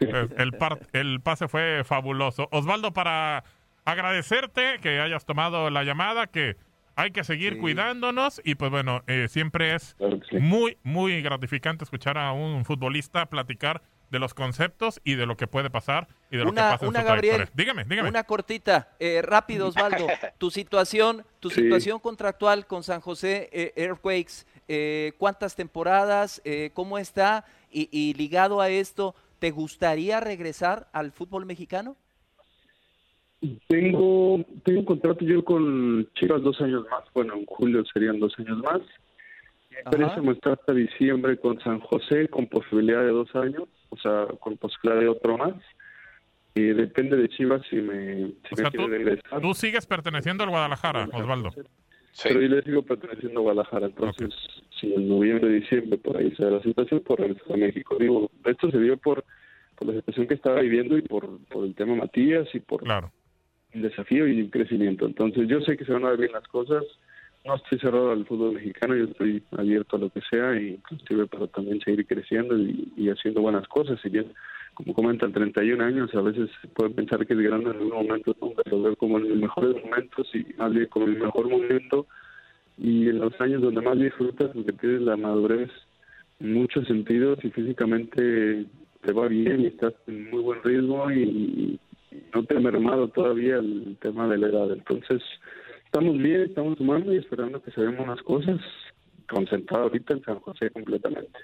El, 0.00 0.52
par- 0.52 0.80
el 0.92 1.20
pase 1.20 1.48
fue 1.48 1.82
fabuloso. 1.84 2.48
Osvaldo, 2.50 2.92
para 2.92 3.44
agradecerte 3.84 4.78
que 4.80 5.00
hayas 5.00 5.26
tomado 5.26 5.68
la 5.70 5.84
llamada, 5.84 6.26
que 6.26 6.56
hay 6.96 7.10
que 7.10 7.24
seguir 7.24 7.58
cuidándonos 7.58 8.40
y 8.44 8.54
pues 8.54 8.70
bueno, 8.70 9.02
eh, 9.06 9.26
siempre 9.28 9.74
es 9.74 9.96
muy, 10.40 10.78
muy 10.82 11.20
gratificante 11.22 11.84
escuchar 11.84 12.16
a 12.16 12.32
un 12.32 12.64
futbolista 12.64 13.26
platicar 13.26 13.82
de 14.10 14.18
los 14.18 14.34
conceptos 14.34 15.00
y 15.04 15.14
de 15.14 15.26
lo 15.26 15.36
que 15.36 15.46
puede 15.46 15.70
pasar 15.70 16.08
y 16.30 16.36
de 16.36 16.44
lo 16.44 16.50
que 16.50 16.60
Una, 16.60 16.70
pasa 16.72 16.86
en 16.86 16.92
su 16.92 17.02
Gabriel. 17.04 17.48
Dígame, 17.54 17.84
dígame. 17.84 18.08
una 18.08 18.24
cortita, 18.24 18.88
eh, 19.00 19.22
rápido 19.22 19.68
Osvaldo, 19.68 20.06
tu 20.38 20.50
situación, 20.50 21.24
tu 21.40 21.50
Sí. 21.50 21.62
situación 21.62 21.98
contractual 22.00 22.66
con 22.66 22.82
San 22.82 23.00
José 23.00 23.48
eh, 23.52 23.72
Earthquakes, 23.76 24.46
eh, 24.68 25.12
¿cuántas 25.18 25.56
temporadas? 25.56 26.40
Eh, 26.44 26.70
¿Cómo 26.74 26.98
está? 26.98 27.44
Y, 27.70 27.88
y 27.90 28.14
ligado 28.14 28.60
a 28.60 28.68
esto, 28.68 29.14
¿te 29.40 29.50
gustaría 29.50 30.20
regresar 30.20 30.88
al 30.92 31.10
fútbol 31.12 31.44
mexicano? 31.44 31.96
Tengo, 33.68 34.42
tengo 34.64 34.80
un 34.80 34.86
contrato 34.86 35.22
yo 35.24 35.44
con 35.44 36.08
Chivas 36.14 36.42
dos 36.42 36.58
años 36.62 36.86
más, 36.90 37.02
bueno, 37.12 37.34
en 37.34 37.44
julio 37.44 37.84
serían 37.92 38.18
dos 38.18 38.32
años 38.38 38.56
más. 38.58 38.80
Mi 39.74 39.80
Ajá. 39.80 39.90
préstamo 39.90 40.32
está 40.32 40.52
hasta 40.52 40.72
diciembre 40.72 41.36
con 41.38 41.60
San 41.60 41.80
José, 41.80 42.28
con 42.28 42.46
posibilidad 42.46 43.00
de 43.02 43.08
dos 43.10 43.34
años, 43.34 43.64
o 43.90 43.96
sea, 43.98 44.26
con 44.40 44.56
posibilidad 44.56 45.00
de 45.00 45.08
otro 45.08 45.36
más. 45.38 45.54
eh, 46.56 46.72
depende 46.74 47.16
de 47.16 47.28
Chivas 47.28 47.62
si 47.68 47.76
me, 47.76 48.14
si 48.16 48.22
O 48.22 48.32
me 48.52 48.56
sea, 48.56 48.70
quiere 48.70 48.84
tú, 48.84 48.90
regresar. 48.90 49.40
tú 49.40 49.54
sigues 49.54 49.86
perteneciendo 49.86 50.44
al 50.44 50.50
Guadalajara, 50.50 51.08
Osvaldo. 51.12 51.50
Pero 52.22 52.40
yo 52.40 52.48
le 52.48 52.62
sigo 52.62 52.82
perteneciendo 52.82 53.40
a 53.40 53.42
Guadalajara, 53.42 53.86
entonces 53.86 54.30
si 54.78 54.94
en 54.94 55.08
noviembre, 55.08 55.48
diciembre 55.50 55.98
por 55.98 56.16
ahí 56.16 56.30
se 56.36 56.44
da 56.44 56.50
la 56.52 56.62
situación, 56.62 57.00
por 57.00 57.18
regresar 57.18 57.52
a 57.54 57.56
México. 57.56 57.96
Digo, 57.98 58.30
esto 58.44 58.70
se 58.70 58.78
dio 58.78 58.96
por, 58.98 59.24
por 59.74 59.88
la 59.88 59.94
situación 59.94 60.28
que 60.28 60.34
estaba 60.34 60.60
viviendo 60.60 60.96
y 60.96 61.02
por, 61.02 61.38
por 61.46 61.64
el 61.64 61.74
tema 61.74 61.96
Matías 61.96 62.46
y 62.54 62.60
por 62.60 62.84
el 63.72 63.82
desafío 63.82 64.28
y 64.28 64.38
el 64.38 64.50
crecimiento. 64.50 65.06
Entonces 65.06 65.48
yo 65.48 65.60
sé 65.62 65.76
que 65.76 65.84
se 65.84 65.92
van 65.92 66.04
a 66.04 66.10
ver 66.10 66.20
bien 66.20 66.32
las 66.32 66.46
cosas, 66.46 66.84
no 67.44 67.56
estoy 67.56 67.78
cerrado 67.78 68.12
al 68.12 68.24
fútbol 68.24 68.54
mexicano, 68.54 68.96
yo 68.96 69.04
estoy 69.04 69.42
abierto 69.52 69.96
a 69.96 69.98
lo 69.98 70.10
que 70.10 70.20
sea 70.30 70.58
y 70.58 70.74
inclusive 70.74 71.26
para 71.26 71.46
también 71.48 71.78
seguir 71.80 72.06
creciendo 72.06 72.56
y, 72.56 73.10
haciendo 73.10 73.42
buenas 73.42 73.68
cosas. 73.68 74.00
Si 74.00 74.08
bien, 74.08 74.32
como 74.72 74.94
comentan, 74.94 75.32
31 75.32 75.84
años, 75.84 76.14
a 76.14 76.22
veces 76.22 76.48
se 76.62 76.68
puede 76.68 76.90
pensar 76.90 77.26
que 77.26 77.34
es 77.34 77.40
grande 77.40 77.70
en 77.70 77.76
algún 77.76 77.90
momento, 77.90 78.34
¿no? 78.40 78.52
pero 78.64 78.82
veo 78.82 78.96
como 78.96 79.18
en 79.18 79.28
mis 79.28 79.36
mejores 79.36 79.76
momentos 79.84 80.26
y 80.34 80.46
más 80.56 80.72
bien 80.72 80.86
como 80.86 81.06
mi 81.06 81.16
mejor 81.16 81.48
momento 81.50 82.06
y 82.78 83.08
en 83.08 83.18
los 83.18 83.38
años 83.40 83.62
donde 83.62 83.82
más 83.82 83.98
disfrutas 83.98 84.50
porque 84.52 84.72
tienes 84.72 85.02
la 85.02 85.16
madurez 85.16 85.70
en 86.40 86.54
muchos 86.54 86.86
sentidos 86.86 87.38
y 87.44 87.50
físicamente 87.50 88.64
te 89.02 89.12
va 89.12 89.28
bien 89.28 89.60
y 89.60 89.66
estás 89.66 89.92
en 90.06 90.30
muy 90.30 90.40
buen 90.40 90.62
ritmo 90.62 91.10
y, 91.10 91.22
y 91.22 91.80
no 92.34 92.42
te 92.44 92.56
ha 92.56 92.60
mermado 92.60 93.08
todavía 93.08 93.56
el 93.56 93.96
tema 94.00 94.26
de 94.28 94.38
la 94.38 94.48
edad. 94.48 94.72
Entonces, 94.72 95.22
estamos 95.94 96.18
bien, 96.18 96.40
estamos 96.40 96.76
sumando 96.76 97.14
y 97.14 97.18
esperando 97.18 97.62
que 97.62 97.70
se 97.70 97.80
den 97.80 98.00
unas 98.00 98.20
cosas, 98.22 98.60
concentrado 99.30 99.84
ahorita 99.84 100.14
en 100.14 100.24
San 100.24 100.40
José 100.40 100.68
completamente. 100.70 101.38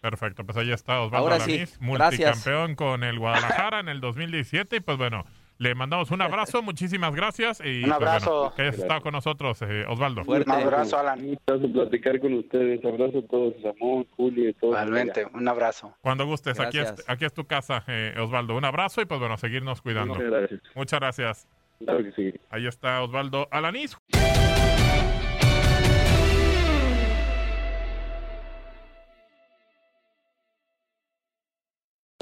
Perfecto, 0.00 0.44
pues 0.44 0.58
ahí 0.58 0.72
está 0.72 1.00
Osvaldo 1.00 1.26
Ahora 1.26 1.40
sí, 1.40 1.52
Alanís, 1.52 1.78
gracias. 1.80 2.44
multicampeón 2.44 2.74
con 2.74 3.04
el 3.04 3.20
Guadalajara 3.20 3.78
en 3.80 3.88
el 3.88 4.00
2017. 4.00 4.76
Y 4.76 4.80
pues 4.80 4.98
bueno, 4.98 5.24
le 5.58 5.76
mandamos 5.76 6.10
un 6.10 6.20
abrazo, 6.20 6.60
muchísimas 6.60 7.14
gracias. 7.14 7.60
Y, 7.60 7.84
Un 7.84 7.90
pues, 7.90 7.98
bueno, 7.98 8.06
abrazo. 8.06 8.52
que 8.56 8.62
hayas 8.62 8.78
estado 8.78 9.00
con 9.00 9.12
nosotros, 9.12 9.62
eh, 9.62 9.84
Osvaldo. 9.88 10.22
Un 10.26 10.50
abrazo, 10.50 10.98
Alan. 10.98 11.20
Un 11.24 11.72
platicar 11.72 12.18
con 12.18 12.34
ustedes. 12.34 12.84
Abrazo 12.84 13.18
a 13.18 13.26
todos, 13.28 13.54
Ramón, 13.62 14.06
Julio 14.16 14.48
y 14.48 14.54
todos. 14.54 14.74
Igualmente, 14.74 15.24
un 15.32 15.46
abrazo. 15.46 15.94
Cuando 16.00 16.26
gustes, 16.26 16.58
aquí 16.58 16.78
es, 16.78 17.04
aquí 17.08 17.24
es 17.24 17.32
tu 17.32 17.44
casa, 17.44 17.84
eh, 17.86 18.14
Osvaldo. 18.18 18.56
Un 18.56 18.64
abrazo 18.64 19.00
y 19.02 19.04
pues 19.04 19.20
bueno, 19.20 19.36
seguirnos 19.36 19.82
cuidando. 19.82 20.14
Muchas 20.14 20.30
gracias. 20.30 20.62
Muchas 20.74 21.00
gracias. 21.00 21.57
Claro 21.78 22.02
que 22.02 22.12
sí. 22.12 22.34
Ahí 22.50 22.66
está 22.66 23.02
Osvaldo 23.02 23.48
Alanís. 23.50 23.96